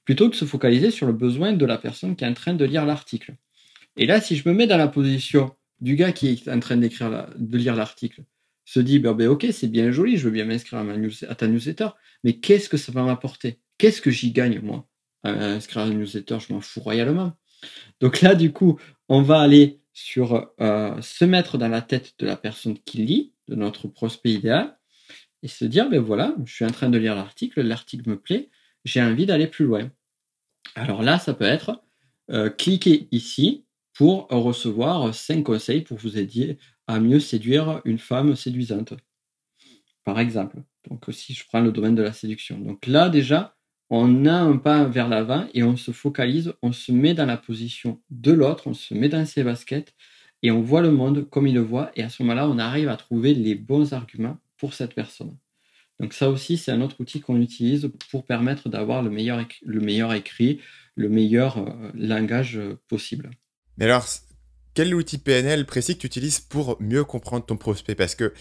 [0.05, 2.53] plutôt que de se focaliser sur le besoin de la personne qui est en train
[2.53, 3.37] de lire l'article.
[3.97, 6.77] Et là, si je me mets dans la position du gars qui est en train
[6.77, 8.23] d'écrire de lire l'article,
[8.71, 11.89] se dit, ben, ben, ok, c'est bien joli, je veux bien m'inscrire à, ta newsletter,
[12.23, 13.59] mais qu'est-ce que ça va m'apporter?
[13.79, 14.89] Qu'est-ce que j'y gagne, moi
[15.25, 17.33] À inscrire à la newsletter, je m'en fous royalement.
[17.99, 18.79] Donc là, du coup,
[19.09, 23.35] on va aller sur euh, se mettre dans la tête de la personne qui lit,
[23.49, 24.79] de notre prospect idéal,
[25.43, 28.51] et se dire, ben voilà, je suis en train de lire l'article, l'article me plaît,
[28.85, 29.91] j'ai envie d'aller plus loin.
[30.77, 31.83] Alors là, ça peut être
[32.31, 33.67] euh, cliquez ici
[34.01, 38.95] pour recevoir 5 conseils pour vous aider à mieux séduire une femme séduisante.
[40.05, 40.63] Par exemple.
[40.89, 42.59] Donc si je prends le domaine de la séduction.
[42.59, 43.59] Donc là déjà,
[43.91, 47.37] on a un pas vers l'avant et on se focalise, on se met dans la
[47.37, 49.93] position de l'autre, on se met dans ses baskets
[50.43, 52.89] et on voit le monde comme il le voit et à ce moment-là, on arrive
[52.89, 55.37] à trouver les bons arguments pour cette personne.
[55.99, 59.81] Donc ça aussi, c'est un autre outil qu'on utilise pour permettre d'avoir le meilleur, le
[59.83, 60.59] meilleur écrit,
[60.95, 63.31] le meilleur euh, langage euh, possible.
[63.81, 64.07] Mais alors,
[64.75, 67.97] quel outil PNL précis que tu utilises pour mieux comprendre ton prospect?
[67.97, 68.33] Parce que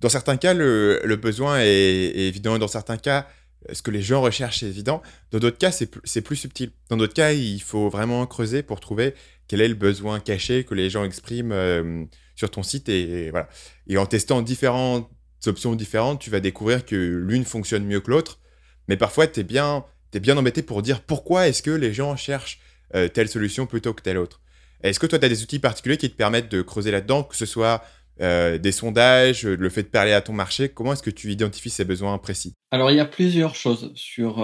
[0.00, 3.28] dans certains cas, le, besoin est, est évident, dans certains cas,
[3.72, 5.02] ce que les gens recherchent, c'est évident.
[5.30, 6.70] Dans d'autres cas, c'est plus subtil.
[6.88, 9.14] Dans d'autres cas, il faut vraiment creuser pour trouver
[9.48, 12.04] quel est le besoin caché que les gens expriment euh,
[12.34, 12.88] sur ton site.
[12.88, 13.48] Et, voilà.
[13.86, 15.10] Et en testant différentes
[15.46, 18.40] options différentes, tu vas découvrir que l'une fonctionne mieux que l'autre.
[18.88, 22.16] Mais parfois, tu es bien, es bien embêté pour dire pourquoi est-ce que les gens
[22.16, 22.60] cherchent
[22.94, 24.40] euh, telle solution plutôt que telle autre.
[24.82, 27.36] Est-ce que toi, tu as des outils particuliers qui te permettent de creuser là-dedans, que
[27.36, 27.82] ce soit
[28.20, 30.68] euh, des sondages, le fait de parler à ton marché?
[30.68, 32.54] Comment est-ce que tu identifies ces besoins précis?
[32.70, 34.42] Alors, il y a plusieurs choses sur,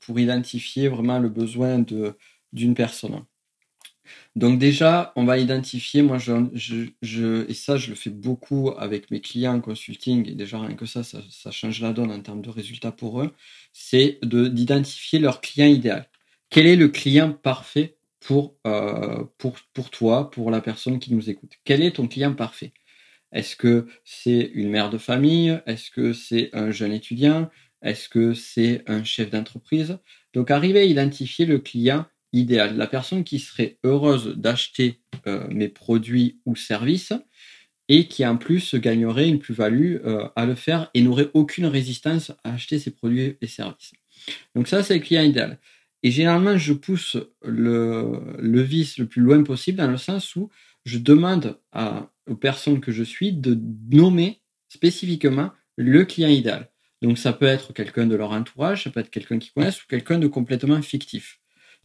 [0.00, 1.84] pour identifier vraiment le besoin
[2.52, 3.22] d'une personne.
[4.36, 6.32] Donc déjà, on va identifier, moi, je,
[7.02, 10.74] je, et ça, je le fais beaucoup avec mes clients en consulting, et déjà rien
[10.74, 13.32] que ça, ça, change la donne en termes de résultats pour eux,
[13.72, 16.08] c'est d'identifier leur client idéal.
[16.48, 21.52] Quel est le client parfait pour, euh, pour, toi, pour la personne qui nous écoute.
[21.64, 22.72] Quel est ton client parfait?
[23.32, 25.60] Est-ce que c'est une mère de famille?
[25.66, 27.48] Est-ce que c'est un jeune étudiant?
[27.82, 29.98] Est-ce que c'est un chef d'entreprise?
[30.34, 35.68] Donc arriver à identifier le client idéal, la personne qui serait heureuse d'acheter euh, mes
[35.68, 37.12] produits ou services
[37.88, 42.30] et qui en plus gagnerait une plus-value euh, à le faire et n'aurait aucune résistance
[42.44, 43.92] à acheter ces produits et services.
[44.54, 45.58] Donc ça, c'est le client idéal.
[46.02, 50.50] Et généralement, je pousse le, le vice le plus loin possible dans le sens où
[50.84, 53.58] je demande à, aux personnes que je suis de
[53.90, 56.70] nommer spécifiquement le client idéal.
[57.02, 59.86] Donc ça peut être quelqu'un de leur entourage, ça peut être quelqu'un qui connaissent ou
[59.88, 61.40] quelqu'un de complètement fictif.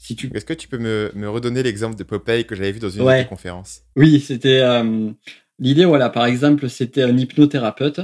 [0.10, 3.26] Est-ce que tu peux me, redonner l'exemple de Popeye que j'avais vu dans une ouais.
[3.28, 5.12] conférence Oui, c'était euh,
[5.58, 5.86] l'idée.
[5.86, 8.02] Voilà, par exemple, c'était un hypnothérapeute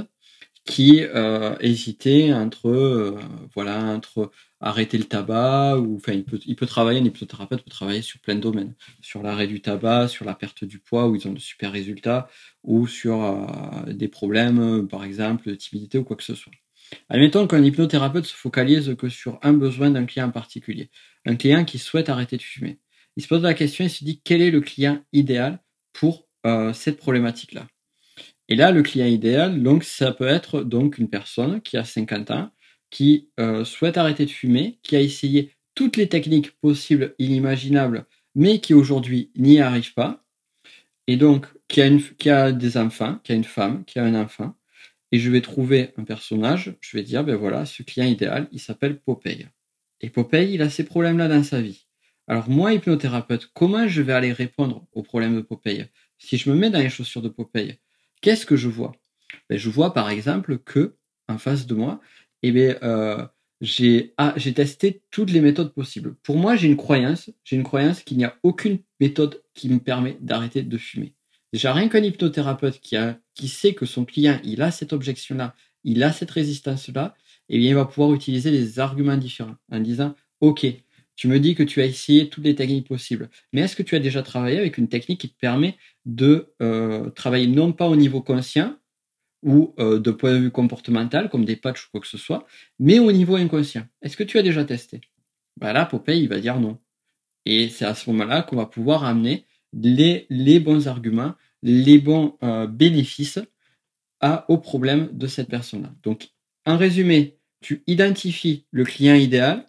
[0.64, 3.18] qui euh, hésitait entre euh,
[3.54, 7.70] voilà entre arrêter le tabac ou enfin il peut il peut travailler un hypnothérapeute peut
[7.70, 11.16] travailler sur plein de domaines sur l'arrêt du tabac sur la perte du poids où
[11.16, 12.28] ils ont de super résultats
[12.62, 13.46] ou sur
[13.88, 16.52] des problèmes par exemple de timidité ou quoi que ce soit
[17.08, 20.90] Admettons qu'un hypnothérapeute se focalise que sur un besoin d'un client en particulier,
[21.24, 22.80] un client qui souhaite arrêter de fumer.
[23.16, 26.72] Il se pose la question et se dit quel est le client idéal pour euh,
[26.72, 27.66] cette problématique-là?
[28.48, 32.30] Et là, le client idéal, donc, ça peut être donc une personne qui a 50
[32.30, 32.50] ans,
[32.90, 38.60] qui euh, souhaite arrêter de fumer, qui a essayé toutes les techniques possibles, inimaginables, mais
[38.60, 40.24] qui aujourd'hui n'y arrive pas,
[41.06, 44.04] et donc qui a, une, qui a des enfants, qui a une femme, qui a
[44.04, 44.54] un enfant,
[45.12, 48.60] et je vais trouver un personnage, je vais dire, ben voilà, ce client idéal, il
[48.60, 49.46] s'appelle Popeye.
[50.00, 51.86] Et Popeye, il a ces problèmes-là dans sa vie.
[52.28, 55.86] Alors moi, hypnothérapeute, comment je vais aller répondre aux problèmes de Popeye?
[56.18, 57.78] Si je me mets dans les chaussures de Popeye,
[58.22, 58.92] qu'est-ce que je vois?
[59.50, 60.96] Ben, Je vois par exemple que,
[61.28, 62.00] en face de moi,
[62.42, 63.26] eh ben, euh,
[63.60, 66.16] j'ai ah, testé toutes les méthodes possibles.
[66.22, 69.78] Pour moi, j'ai une croyance, j'ai une croyance qu'il n'y a aucune méthode qui me
[69.78, 71.14] permet d'arrêter de fumer.
[71.52, 75.54] Déjà, rien qu'un hypnothérapeute qui, sait que son client, il a cette objection-là,
[75.84, 77.14] il a cette résistance-là,
[77.50, 80.66] eh bien, il va pouvoir utiliser des arguments différents en disant, OK,
[81.22, 83.94] tu me dis que tu as essayé toutes les techniques possibles, mais est-ce que tu
[83.94, 87.94] as déjà travaillé avec une technique qui te permet de euh, travailler non pas au
[87.94, 88.76] niveau conscient
[89.44, 92.44] ou euh, de point de vue comportemental, comme des patchs ou quoi que ce soit,
[92.80, 93.86] mais au niveau inconscient?
[94.02, 95.00] Est-ce que tu as déjà testé?
[95.60, 96.80] Bah Là, Popeye, il va dire non.
[97.46, 102.66] Et c'est à ce moment-là qu'on va pouvoir amener les, bons arguments, les bons euh,
[102.66, 103.38] bénéfices
[104.20, 105.94] à, au problème de cette personne-là.
[106.02, 106.30] Donc,
[106.66, 109.68] en résumé, tu identifies le client idéal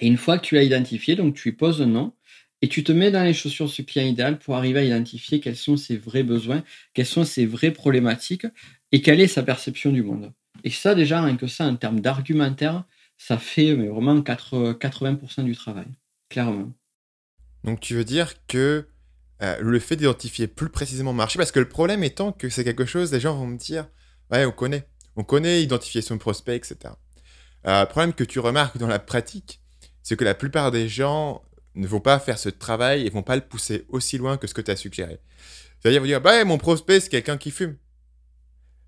[0.00, 2.14] et une fois que tu l'as identifié, donc tu lui poses un nom
[2.62, 5.56] et tu te mets dans les chaussures ce client idéal pour arriver à identifier quels
[5.56, 8.46] sont ses vrais besoins, quelles sont ses vraies problématiques
[8.92, 10.32] et quelle est sa perception du monde.
[10.62, 12.84] Et ça, déjà, rien que ça, en termes d'argumentaire,
[13.18, 15.86] ça fait mais vraiment 80% du travail,
[16.28, 16.72] clairement.
[17.64, 18.86] Donc tu veux dire que
[19.42, 22.64] euh, le fait d'identifier plus précisément le marché, parce que le problème étant que c'est
[22.64, 23.88] quelque chose, les gens vont me dire,
[24.30, 26.94] ouais, on connaît, on connaît identifier son prospect, etc.
[27.66, 29.60] Euh, problème que tu remarques dans la pratique,
[30.04, 31.42] c'est que la plupart des gens
[31.74, 34.54] ne vont pas faire ce travail et vont pas le pousser aussi loin que ce
[34.54, 35.18] que tu as suggéré.
[35.80, 37.76] C'est-à-dire, ils vont dire, bah, mon prospect, c'est quelqu'un qui fume.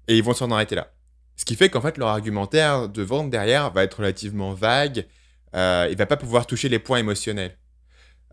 [0.06, 0.92] Et ils vont s'en arrêter là.
[1.34, 5.06] Ce qui fait qu'en fait, leur argumentaire de vente derrière va être relativement vague.
[5.54, 7.56] Euh, il va pas pouvoir toucher les points émotionnels.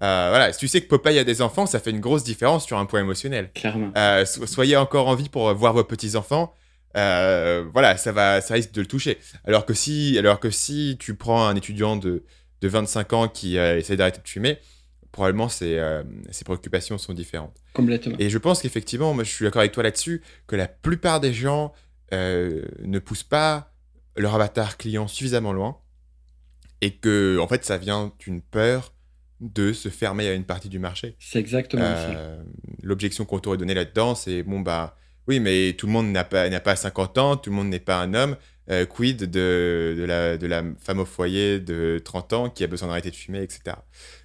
[0.02, 2.66] Euh, voilà, si tu sais que Popeye a des enfants, ça fait une grosse différence
[2.66, 3.52] sur un point émotionnel.
[3.54, 3.92] Clairement.
[3.98, 6.54] Euh, soyez encore en vie pour voir vos petits enfants.
[6.96, 9.18] Euh, voilà, ça va, ça risque de le toucher.
[9.46, 12.24] Alors que si, alors que si tu prends un étudiant de,
[12.64, 14.58] de 25 ans qui essaie d'arrêter de fumer,
[15.12, 15.80] probablement ses,
[16.32, 17.56] ses, préoccupations sont différentes.
[17.74, 18.16] Complètement.
[18.20, 21.34] Et je pense qu'effectivement, moi je suis d'accord avec toi là-dessus, que la plupart des
[21.34, 21.74] gens
[22.12, 23.74] ne poussent pas
[24.16, 25.78] leur avatar client suffisamment loin
[26.82, 28.94] et que en fait ça vient d'une peur
[29.40, 31.16] de se fermer à une partie du marché.
[31.20, 32.10] C'est exactement ça.
[32.12, 32.44] Euh,
[32.82, 34.96] l'objection qu'on t'aurait donnée là-dedans, c'est bon, bah
[35.28, 37.80] oui, mais tout le monde n'a pas, n'a pas 50 ans, tout le monde n'est
[37.80, 38.38] pas un homme.
[38.70, 42.68] Euh, quid de, de, la, de la femme au foyer de 30 ans qui a
[42.68, 43.78] besoin d'arrêter de fumer, etc.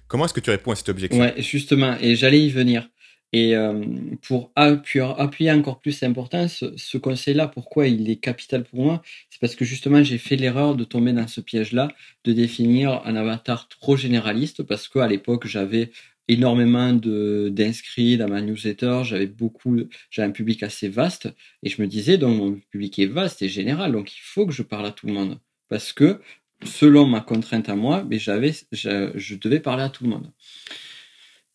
[0.07, 1.21] Comment est-ce que tu réponds à cette objection?
[1.21, 2.89] Ouais, justement, et j'allais y venir.
[3.31, 3.85] Et euh,
[4.23, 9.39] pour appuyer, appuyer, encore plus l'importance, ce conseil-là, pourquoi il est capital pour moi C'est
[9.39, 11.89] parce que justement, j'ai fait l'erreur de tomber dans ce piège-là,
[12.23, 15.91] de définir un avatar trop généraliste, parce qu'à l'époque, j'avais
[16.29, 19.77] énormément d'inscrits dans ma newsletter, j'avais beaucoup,
[20.09, 21.27] j'ai un public assez vaste,
[21.63, 24.53] et je me disais, donc mon public est vaste et général, donc il faut que
[24.53, 26.21] je parle à tout le monde, parce que
[26.63, 30.31] selon ma contrainte à moi, mais j'avais, je, je devais parler à tout le monde.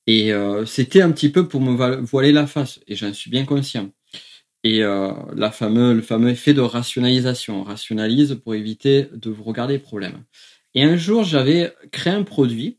[0.07, 3.45] Et euh, c'était un petit peu pour me voiler la face, et j'en suis bien
[3.45, 3.91] conscient.
[4.65, 7.61] Et euh, la fameux, le fameux effet de rationalisation.
[7.61, 10.25] On rationalise pour éviter de vous regarder les problèmes.
[10.75, 12.79] Et un jour, j'avais créé un produit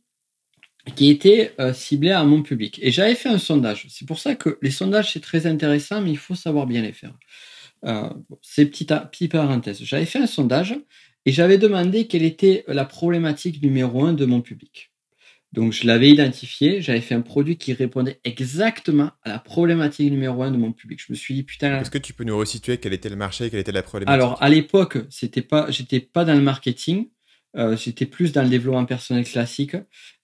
[0.94, 2.80] qui était euh, ciblé à mon public.
[2.82, 3.88] Et j'avais fait un sondage.
[3.90, 6.94] C'est pour ça que les sondages, c'est très intéressant, mais il faut savoir bien les
[6.94, 7.18] faire.
[7.86, 8.10] Euh,
[8.42, 9.82] c'est petite, petite parenthèse.
[9.84, 10.76] J'avais fait un sondage
[11.26, 14.92] et j'avais demandé quelle était la problématique numéro un de mon public.
[15.56, 20.44] Donc je l'avais identifié, j'avais fait un produit qui répondait exactement à la problématique numéro
[20.44, 21.02] un de mon public.
[21.06, 21.80] Je me suis dit putain.
[21.80, 24.14] Est-ce que tu peux nous resituer quel était le marché, quelle était la problématique?
[24.14, 27.08] Alors à l'époque, c'était pas, j'étais pas dans le marketing,
[27.56, 29.78] euh, j'étais plus dans le développement personnel classique.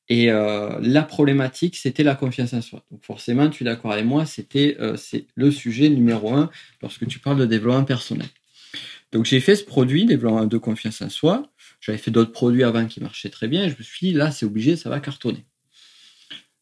[0.10, 2.84] Et euh, la problématique, c'était la confiance en soi.
[2.92, 6.50] Donc forcément, tu es d'accord avec moi, c'était euh, c'est le sujet numéro un
[6.82, 8.28] lorsque tu parles de développement personnel.
[9.12, 11.52] Donc j'ai fait ce produit, développement de confiance en soi.
[11.80, 13.68] J'avais fait d'autres produits avant qui marchaient très bien.
[13.68, 15.46] Je me suis dit, là, c'est obligé, ça va cartonner.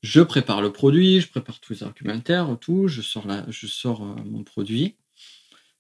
[0.02, 2.88] Je prépare le produit, je prépare tous les argumentaires, tout.
[2.88, 4.96] Je sors, je sors euh, mon produit.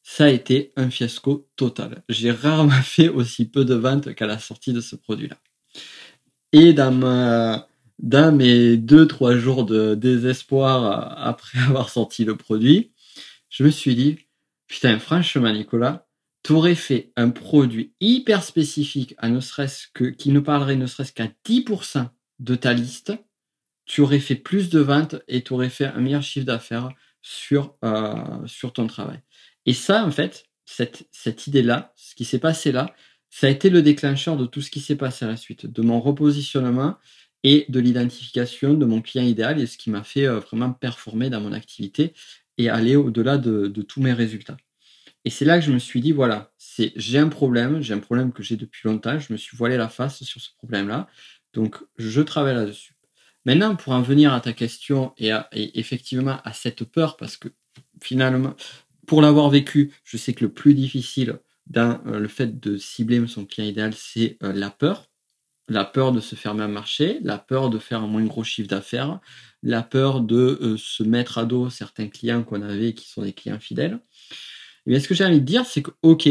[0.03, 2.03] Ça a été un fiasco total.
[2.09, 5.37] J'ai rarement fait aussi peu de ventes qu'à la sortie de ce produit-là.
[6.51, 7.67] Et dans, ma,
[7.99, 12.91] dans mes deux, trois jours de désespoir euh, après avoir sorti le produit,
[13.49, 14.17] je me suis dit,
[14.67, 16.07] putain, franchement, Nicolas,
[16.43, 20.87] tu aurais fait un produit hyper spécifique à ne serait-ce que, qui ne parlerait ne
[20.87, 22.07] serait-ce qu'à 10%
[22.39, 23.13] de ta liste,
[23.85, 26.89] tu aurais fait plus de ventes et tu aurais fait un meilleur chiffre d'affaires
[27.21, 29.19] sur, euh, sur ton travail.
[29.65, 32.93] Et ça, en fait, cette, cette idée-là, ce qui s'est passé là,
[33.29, 35.81] ça a été le déclencheur de tout ce qui s'est passé à la suite, de
[35.81, 36.97] mon repositionnement
[37.43, 41.29] et de l'identification de mon client idéal et ce qui m'a fait euh, vraiment performer
[41.29, 42.13] dans mon activité
[42.57, 44.57] et aller au-delà de, tous mes résultats.
[45.25, 47.99] Et c'est là que je me suis dit, voilà, c'est j'ai un problème, j'ai un
[47.99, 51.07] problème que j'ai depuis longtemps, je me suis voilé la face sur ce problème-là,
[51.53, 52.93] donc je travaille là-dessus.
[53.45, 57.47] Maintenant, pour en venir à ta question et, effectivement à cette peur, parce que
[58.01, 58.55] finalement,
[59.07, 61.39] pour l'avoir vécu, je sais que le plus difficile
[61.69, 65.05] dans euh, le fait de cibler son client idéal, c'est euh, la peur.
[65.67, 68.67] La peur de se fermer un marché, la peur de faire un moins gros chiffre
[68.67, 69.19] d'affaires,
[69.61, 73.33] la peur de euh, se mettre à dos certains clients qu'on avait qui sont des
[73.33, 73.99] clients fidèles.
[74.87, 76.27] Et ce que j'ai envie de dire, c'est que, ok,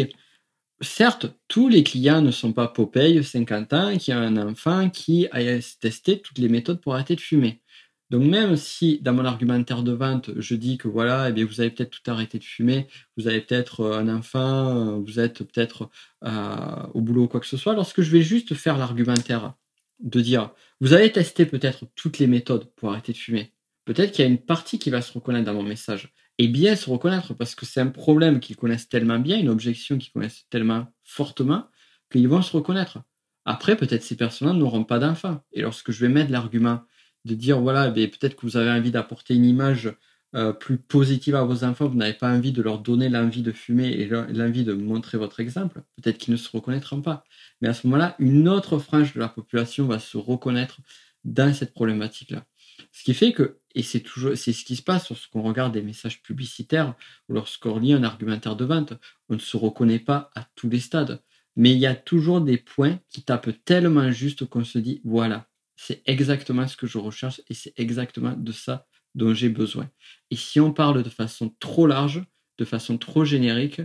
[0.80, 5.28] certes, tous les clients ne sont pas Popeye, 50 ans, qui a un enfant qui
[5.30, 5.40] a
[5.80, 7.60] testé toutes les méthodes pour arrêter de fumer.
[8.10, 11.60] Donc même si dans mon argumentaire de vente, je dis que voilà, eh bien, vous
[11.60, 15.44] avez peut-être tout arrêté de fumer, vous avez peut-être euh, un enfant, euh, vous êtes
[15.44, 15.90] peut-être
[16.24, 19.54] euh, au boulot ou quoi que ce soit, lorsque je vais juste faire l'argumentaire
[20.00, 23.52] de dire, vous avez testé peut-être toutes les méthodes pour arrêter de fumer,
[23.84, 26.76] peut-être qu'il y a une partie qui va se reconnaître dans mon message et bien
[26.76, 30.46] se reconnaître parce que c'est un problème qu'ils connaissent tellement bien, une objection qu'ils connaissent
[30.50, 31.66] tellement fortement
[32.10, 33.00] qu'ils vont se reconnaître.
[33.44, 35.42] Après, peut-être ces personnes-là n'auront pas d'enfants.
[35.52, 36.82] Et lorsque je vais mettre l'argument
[37.24, 39.92] de dire, voilà, eh peut-être que vous avez envie d'apporter une image
[40.34, 43.52] euh, plus positive à vos enfants, vous n'avez pas envie de leur donner l'envie de
[43.52, 47.24] fumer et l'envie de montrer votre exemple, peut-être qu'ils ne se reconnaîtront pas.
[47.60, 50.80] Mais à ce moment-là, une autre frange de la population va se reconnaître
[51.24, 52.44] dans cette problématique-là.
[52.92, 55.82] Ce qui fait que, et c'est toujours, c'est ce qui se passe lorsqu'on regarde des
[55.82, 56.94] messages publicitaires
[57.28, 58.92] ou lorsqu'on lit un argumentaire de vente,
[59.28, 61.22] on ne se reconnaît pas à tous les stades.
[61.56, 65.48] Mais il y a toujours des points qui tapent tellement juste qu'on se dit, voilà,
[65.80, 69.88] c'est exactement ce que je recherche et c'est exactement de ça dont j'ai besoin.
[70.30, 72.24] Et si on parle de façon trop large,
[72.58, 73.80] de façon trop générique,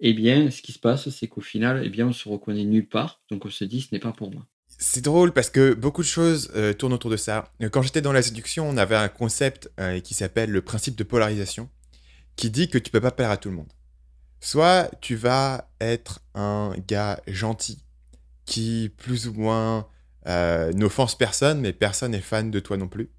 [0.00, 2.88] eh bien, ce qui se passe, c'est qu'au final, eh bien, on se reconnaît nulle
[2.88, 3.22] part.
[3.30, 4.44] Donc, on se dit, ce n'est pas pour moi.
[4.66, 7.52] C'est drôle parce que beaucoup de choses euh, tournent autour de ça.
[7.70, 11.04] Quand j'étais dans la séduction, on avait un concept euh, qui s'appelle le principe de
[11.04, 11.70] polarisation,
[12.34, 13.72] qui dit que tu peux pas plaire à tout le monde.
[14.40, 17.78] Soit tu vas être un gars gentil,
[18.44, 19.88] qui plus ou moins
[20.26, 23.10] euh, n'offense personne, mais personne n'est fan de toi non plus.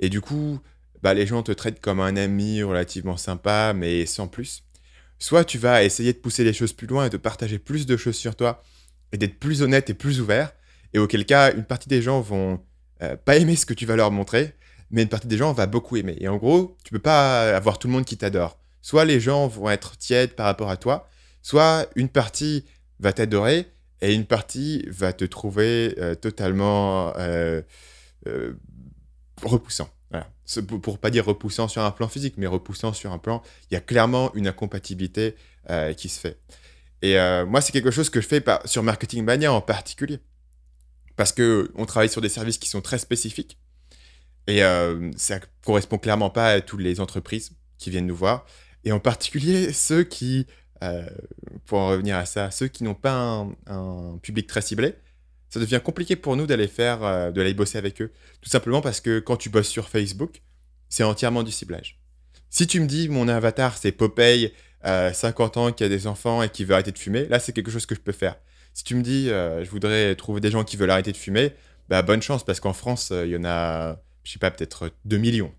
[0.00, 0.60] Et du coup,
[1.02, 4.64] bah, les gens te traitent comme un ami relativement sympa, mais sans plus.
[5.18, 7.96] Soit tu vas essayer de pousser les choses plus loin et de partager plus de
[7.96, 8.62] choses sur toi,
[9.12, 10.52] et d'être plus honnête et plus ouvert
[10.94, 12.60] et auquel cas une partie des gens vont
[13.02, 14.54] euh, pas aimer ce que tu vas leur montrer,
[14.90, 16.16] mais une partie des gens va beaucoup aimer.
[16.20, 18.58] Et en gros, tu peux pas avoir tout le monde qui t'adore.
[18.80, 21.08] Soit les gens vont être tièdes par rapport à toi,
[21.42, 22.64] soit une partie
[23.00, 23.66] va t'adorer
[24.00, 27.62] et une partie va te trouver euh, totalement euh,
[28.26, 28.54] euh,
[29.42, 29.90] repoussant.
[30.66, 33.74] Pour, pour pas dire repoussant sur un plan physique, mais repoussant sur un plan, il
[33.74, 35.34] y a clairement une incompatibilité
[35.98, 36.38] qui se fait.
[37.02, 40.20] Et moi, c'est quelque chose que je fais sur Marketing Mania en particulier.
[41.16, 43.58] Parce qu'on travaille sur des services qui sont très spécifiques.
[44.46, 44.60] Et
[45.16, 48.46] ça correspond clairement pas à toutes les entreprises qui viennent nous voir.
[48.84, 50.46] Et en particulier ceux qui
[51.66, 54.94] pour en revenir à ça, ceux qui n'ont pas un, public très ciblé,
[55.48, 58.12] ça devient compliqué pour nous d'aller faire, euh, de bosser avec eux.
[58.40, 60.42] Tout simplement parce que quand tu bosses sur Facebook,
[60.88, 61.98] c'est entièrement du ciblage.
[62.50, 64.52] Si tu me dis mon avatar c'est Popeye,
[64.84, 67.52] 50 euh, ans, qui a des enfants et qui veut arrêter de fumer, là c'est
[67.52, 68.36] quelque chose que je peux faire.
[68.74, 71.52] Si tu me dis je voudrais trouver des gens qui veulent arrêter de fumer,
[71.88, 75.16] bah bonne chance parce qu'en France il y en a, je sais pas, peut-être 2
[75.16, 75.52] millions.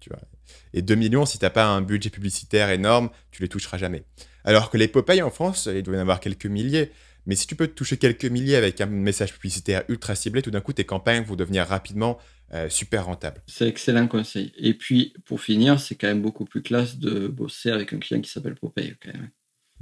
[0.74, 4.04] Et 2 millions, si t'as pas un budget publicitaire énorme, tu les toucheras jamais.
[4.44, 6.92] Alors que les Popeye en France, il doit y en avoir quelques milliers.
[7.26, 10.62] Mais si tu peux toucher quelques milliers avec un message publicitaire ultra ciblé, tout d'un
[10.62, 12.18] coup, tes campagnes vont devenir rapidement
[12.54, 13.44] euh, super rentables.
[13.46, 14.52] C'est excellent conseil.
[14.58, 18.22] Et puis, pour finir, c'est quand même beaucoup plus classe de bosser avec un client
[18.22, 19.30] qui s'appelle Popeye, quand même.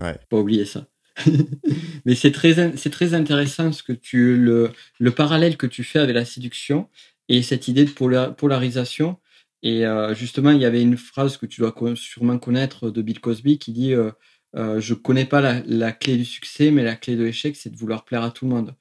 [0.02, 0.20] Ouais.
[0.30, 0.88] Pas oublier ça.
[2.06, 6.00] Mais c'est très, c'est très intéressant ce que tu, le, le parallèle que tu fais
[6.00, 6.90] avec la séduction
[7.30, 7.92] et cette idée de
[8.32, 9.18] polarisation.
[9.64, 13.20] Et euh, justement, il y avait une phrase que tu dois sûrement connaître de Bill
[13.20, 14.12] Cosby qui dit euh,
[14.56, 17.76] euh, je connais pas la, clé du succès, mais la clé de l'échec, c'est de
[17.78, 18.76] vouloir plaire à tout le monde.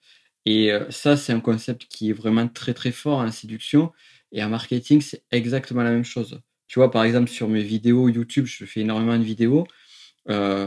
[0.45, 3.93] Et euh, ça, c'est un concept qui est vraiment très très fort en séduction.
[4.33, 6.41] Et en marketing, c'est exactement la même chose.
[6.69, 9.67] Tu vois, par exemple, sur mes vidéos YouTube, je fais énormément de vidéos.
[10.29, 10.67] Euh,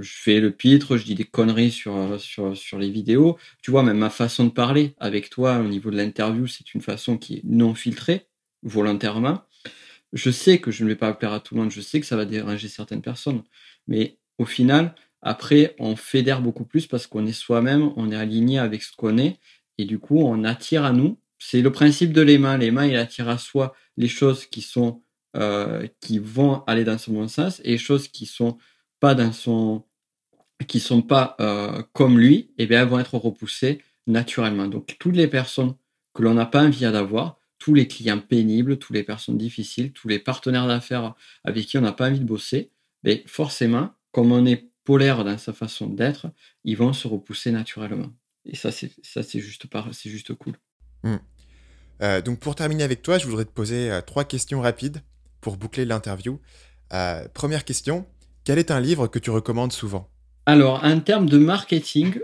[0.00, 3.38] je fais le pitre, je dis des conneries sur, sur, sur les vidéos.
[3.62, 6.80] Tu vois, même ma façon de parler avec toi au niveau de l'interview, c'est une
[6.80, 8.26] façon qui est non filtrée,
[8.62, 9.42] volontairement.
[10.12, 12.06] Je sais que je ne vais pas plaire à tout le monde, je sais que
[12.06, 13.42] ça va déranger certaines personnes,
[13.88, 18.58] mais au final, après, on fédère beaucoup plus parce qu'on est soi-même, on est aligné
[18.58, 19.38] avec ce qu'on est,
[19.78, 21.18] et du coup, on attire à nous.
[21.38, 22.56] C'est le principe de l'aimant.
[22.56, 25.02] L'aimant, il attire à soi les choses qui sont
[25.36, 28.56] euh, qui vont aller dans son bon sens et les choses qui sont
[29.00, 29.84] pas dans son
[30.68, 34.68] qui sont pas euh, comme lui, et eh bien, elles vont être repoussées naturellement.
[34.68, 35.74] Donc, toutes les personnes
[36.14, 40.06] que l'on n'a pas envie d'avoir, tous les clients pénibles, toutes les personnes difficiles, tous
[40.08, 41.14] les partenaires d'affaires
[41.44, 42.70] avec qui on n'a pas envie de bosser,
[43.02, 46.28] mais ben, forcément, comme on est polaire dans sa façon d'être,
[46.62, 48.12] ils vont se repousser naturellement.
[48.46, 50.54] Et ça, c'est ça, c'est juste c'est juste cool.
[51.02, 51.16] Hmm.
[52.00, 55.02] Euh, donc pour terminer avec toi, je voudrais te poser euh, trois questions rapides
[55.40, 56.40] pour boucler l'interview.
[56.92, 58.06] Euh, première question,
[58.44, 60.08] quel est un livre que tu recommandes souvent?
[60.46, 62.20] Alors, en termes de marketing,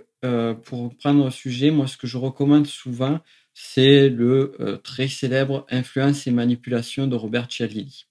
[0.64, 3.20] pour prendre le sujet, moi, ce que je recommande souvent,
[3.54, 8.04] c'est le très célèbre Influence et manipulation de Robert Cialdini.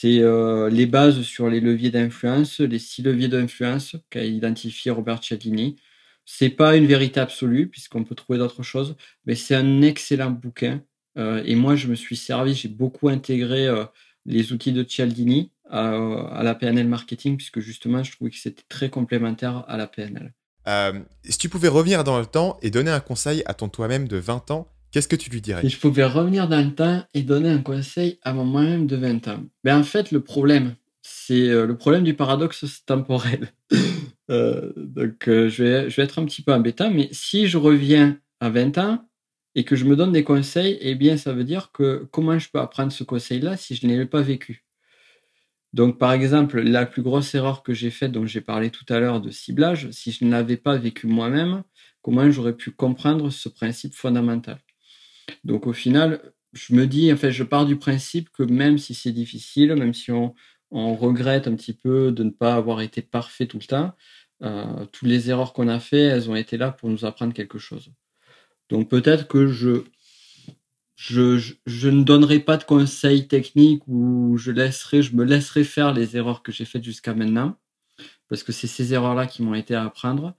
[0.00, 5.20] C'est euh, les bases sur les leviers d'influence, les six leviers d'influence qu'a identifié Robert
[5.20, 5.74] Cialdini.
[6.24, 8.94] C'est pas une vérité absolue puisqu'on peut trouver d'autres choses,
[9.26, 10.82] mais c'est un excellent bouquin.
[11.16, 13.86] Euh, et moi, je me suis servi, j'ai beaucoup intégré euh,
[14.24, 18.90] les outils de Cialdini à, la PNL marketing puisque justement, je trouvais que c'était très
[18.90, 20.32] complémentaire à la PNL.
[21.24, 24.18] si tu pouvais revenir dans le temps et donner un conseil à ton toi-même de
[24.18, 27.22] 20 ans, Qu'est-ce que tu lui dirais Si je pouvais revenir dans le temps et
[27.22, 29.44] donner un conseil à moi-même de 20 ans.
[29.64, 33.52] Ben en fait, le problème, c'est euh, le problème du paradoxe temporel.
[34.30, 37.56] Euh, donc, euh, je, vais, je vais être un petit peu embêtant, mais si je
[37.56, 39.08] reviens à 20 ans
[39.54, 42.50] et que je me donne des conseils, eh bien, ça veut dire que comment je
[42.50, 44.66] peux apprendre ce conseil-là si je ne l'ai pas vécu?
[45.72, 49.00] Donc, par exemple, la plus grosse erreur que j'ai faite, dont j'ai parlé tout à
[49.00, 51.62] l'heure de ciblage, si je ne l'avais pas vécu moi-même,
[52.02, 54.58] comment j'aurais pu comprendre ce principe fondamental?
[55.44, 58.94] Donc au final, je me dis, en fait, je pars du principe que même si
[58.94, 60.34] c'est difficile, même si on,
[60.70, 63.94] regrette un petit peu de ne pas avoir été parfait tout le temps,
[64.42, 67.58] euh, toutes les erreurs qu'on a fait, elles ont été là pour nous apprendre quelque
[67.58, 67.90] chose.
[68.68, 69.84] Donc peut-être que je,
[70.98, 76.16] je, ne donnerai pas de conseils techniques ou je laisserai, je me laisserai faire les
[76.16, 77.56] erreurs que j'ai faites jusqu'à maintenant,
[78.28, 80.36] parce que c'est ces erreurs-là qui m'ont été à apprendre.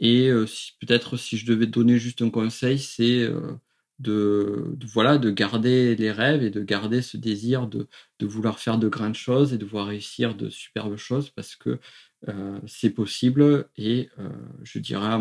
[0.00, 0.46] Et euh,
[0.80, 3.52] peut-être si je devais donner juste un conseil, c'est euh,
[3.98, 7.88] de, voilà de garder les rêves et de garder ce désir de,
[8.20, 11.80] de, vouloir faire de grandes choses et de voir réussir de superbes choses parce que
[12.28, 14.28] euh, c'est possible et euh,
[14.62, 15.18] je dirais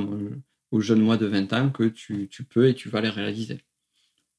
[0.71, 3.61] aux jeunes moi de 20 ans que tu, tu, peux et tu vas les réaliser.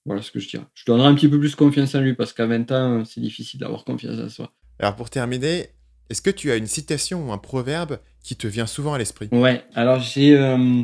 [0.05, 0.66] Voilà ce que je dirais.
[0.74, 3.61] Je donnerai un petit peu plus confiance en lui parce qu'à 20 ans, c'est difficile
[3.61, 4.53] d'avoir confiance en soi.
[4.78, 5.70] Alors pour terminer,
[6.11, 9.28] est-ce que tu as une citation ou un proverbe qui te vient souvent à l'esprit?
[9.32, 10.82] Ouais, alors j'ai euh,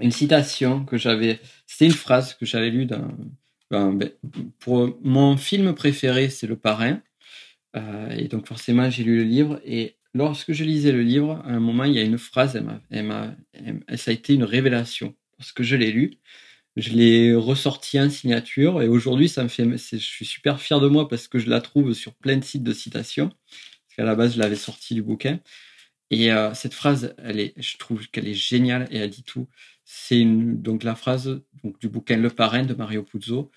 [0.00, 3.08] une citation que j'avais, c'est une phrase que j'avais lue dans,
[3.72, 4.10] ben,
[4.58, 7.00] pour mon film préféré, c'est Le Parrain.
[7.74, 11.52] Euh, et donc forcément, j'ai lu le livre et lorsque je lisais le livre, à
[11.52, 12.54] un moment, il y a une phrase,
[12.90, 15.14] elle ça a été une révélation.
[15.38, 16.18] Parce que je l'ai lu,
[16.76, 20.88] je l'ai ressorti en signature et aujourd'hui, ça me fait, je suis super fier de
[20.88, 23.28] moi parce que je la trouve sur plein de sites de citations.
[23.28, 25.40] Parce qu'à la base, je l'avais sorti du bouquin.
[26.10, 29.48] Et euh, cette phrase, elle est, je trouve qu'elle est géniale et elle dit tout.
[29.84, 33.50] C'est donc la phrase donc, du bouquin Le Parrain de Mario Puzo.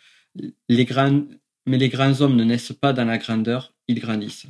[0.70, 1.26] Les grands,
[1.66, 4.48] mais les grands hommes ne naissent pas dans la grandeur, ils grandissent.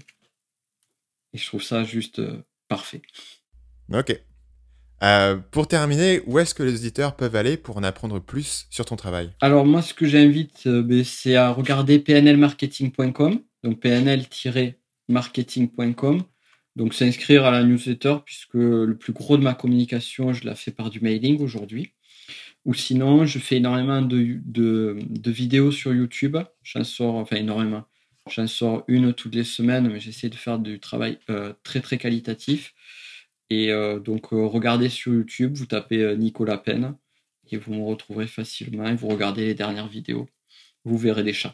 [1.33, 3.01] Et je trouve ça juste euh, parfait.
[3.91, 4.15] Ok.
[5.03, 8.85] Euh, pour terminer, où est-ce que les auditeurs peuvent aller pour en apprendre plus sur
[8.85, 9.31] ton travail?
[9.41, 16.23] Alors moi, ce que j'invite, ben, c'est à regarder pnlmarketing.com, donc pnl-marketing.com.
[16.75, 20.71] Donc s'inscrire à la newsletter puisque le plus gros de ma communication, je la fais
[20.71, 21.93] par du mailing aujourd'hui.
[22.65, 26.37] Ou sinon, je fais énormément de, vidéos sur YouTube.
[26.63, 27.85] J'en sors, enfin énormément.
[28.29, 31.97] J'en sors une toutes les semaines, mais j'essaie de faire du travail euh, très très
[31.99, 32.73] qualitatif.
[33.51, 36.95] Et euh, donc, euh, regardez sur YouTube, vous tapez Nicolas Pen
[37.51, 38.87] et vous me retrouverez facilement.
[38.87, 40.27] Et vous regardez les dernières vidéos,
[40.85, 41.53] vous verrez des chats.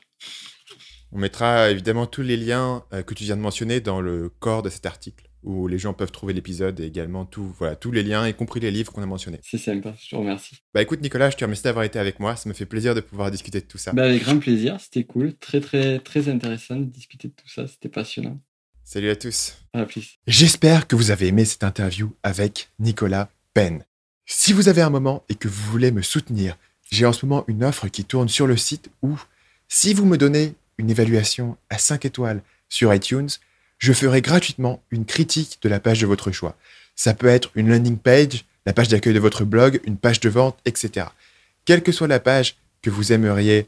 [1.11, 4.69] On mettra évidemment tous les liens que tu viens de mentionner dans le corps de
[4.69, 8.27] cet article où les gens peuvent trouver l'épisode et également tout, voilà, tous les liens,
[8.27, 9.39] y compris les livres qu'on a mentionnés.
[9.43, 10.57] C'est sympa, je te remercie.
[10.73, 13.01] Bah écoute Nicolas, je te remercie d'avoir été avec moi, ça me fait plaisir de
[13.01, 13.91] pouvoir discuter de tout ça.
[13.91, 17.67] Bah avec grand plaisir, c'était cool, très très très intéressant de discuter de tout ça,
[17.67, 18.39] c'était passionnant.
[18.83, 19.55] Salut à tous.
[19.73, 20.19] À plus.
[20.27, 23.83] J'espère que vous avez aimé cette interview avec Nicolas Penn.
[24.25, 26.57] Si vous avez un moment et que vous voulez me soutenir,
[26.91, 29.17] j'ai en ce moment une offre qui tourne sur le site où,
[29.67, 33.29] si vous me donnez une évaluation à 5 étoiles sur iTunes,
[33.77, 36.57] je ferai gratuitement une critique de la page de votre choix.
[36.95, 40.29] Ça peut être une landing page, la page d'accueil de votre blog, une page de
[40.29, 41.07] vente, etc.
[41.65, 43.67] Quelle que soit la page que vous aimeriez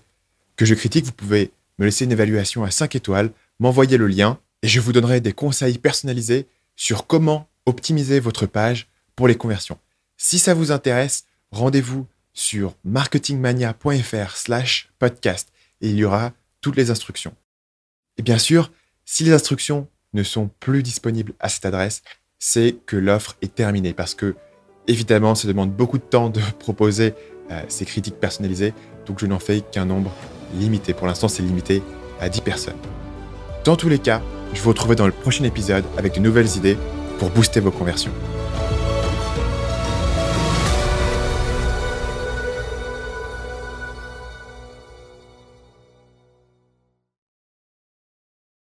[0.55, 4.39] que je critique, vous pouvez me laisser une évaluation à 5 étoiles, m'envoyer le lien
[4.61, 9.77] et je vous donnerai des conseils personnalisés sur comment optimiser votre page pour les conversions.
[10.17, 15.49] Si ça vous intéresse, rendez-vous sur marketingmania.fr slash podcast
[15.81, 16.33] et il y aura
[16.63, 17.35] toutes les instructions.
[18.17, 18.71] Et bien sûr,
[19.05, 22.01] si les instructions ne sont plus disponibles à cette adresse,
[22.39, 24.35] c'est que l'offre est terminée parce que,
[24.87, 27.13] évidemment, ça demande beaucoup de temps de proposer
[27.51, 28.73] euh, ces critiques personnalisées,
[29.05, 30.11] donc je n'en fais qu'un nombre
[30.55, 30.93] limité.
[30.93, 31.83] Pour l'instant, c'est limité
[32.19, 32.77] à 10 personnes.
[33.65, 34.21] Dans tous les cas,
[34.53, 36.77] je vous retrouverai dans le prochain épisode avec de nouvelles idées
[37.19, 38.13] pour booster vos conversions.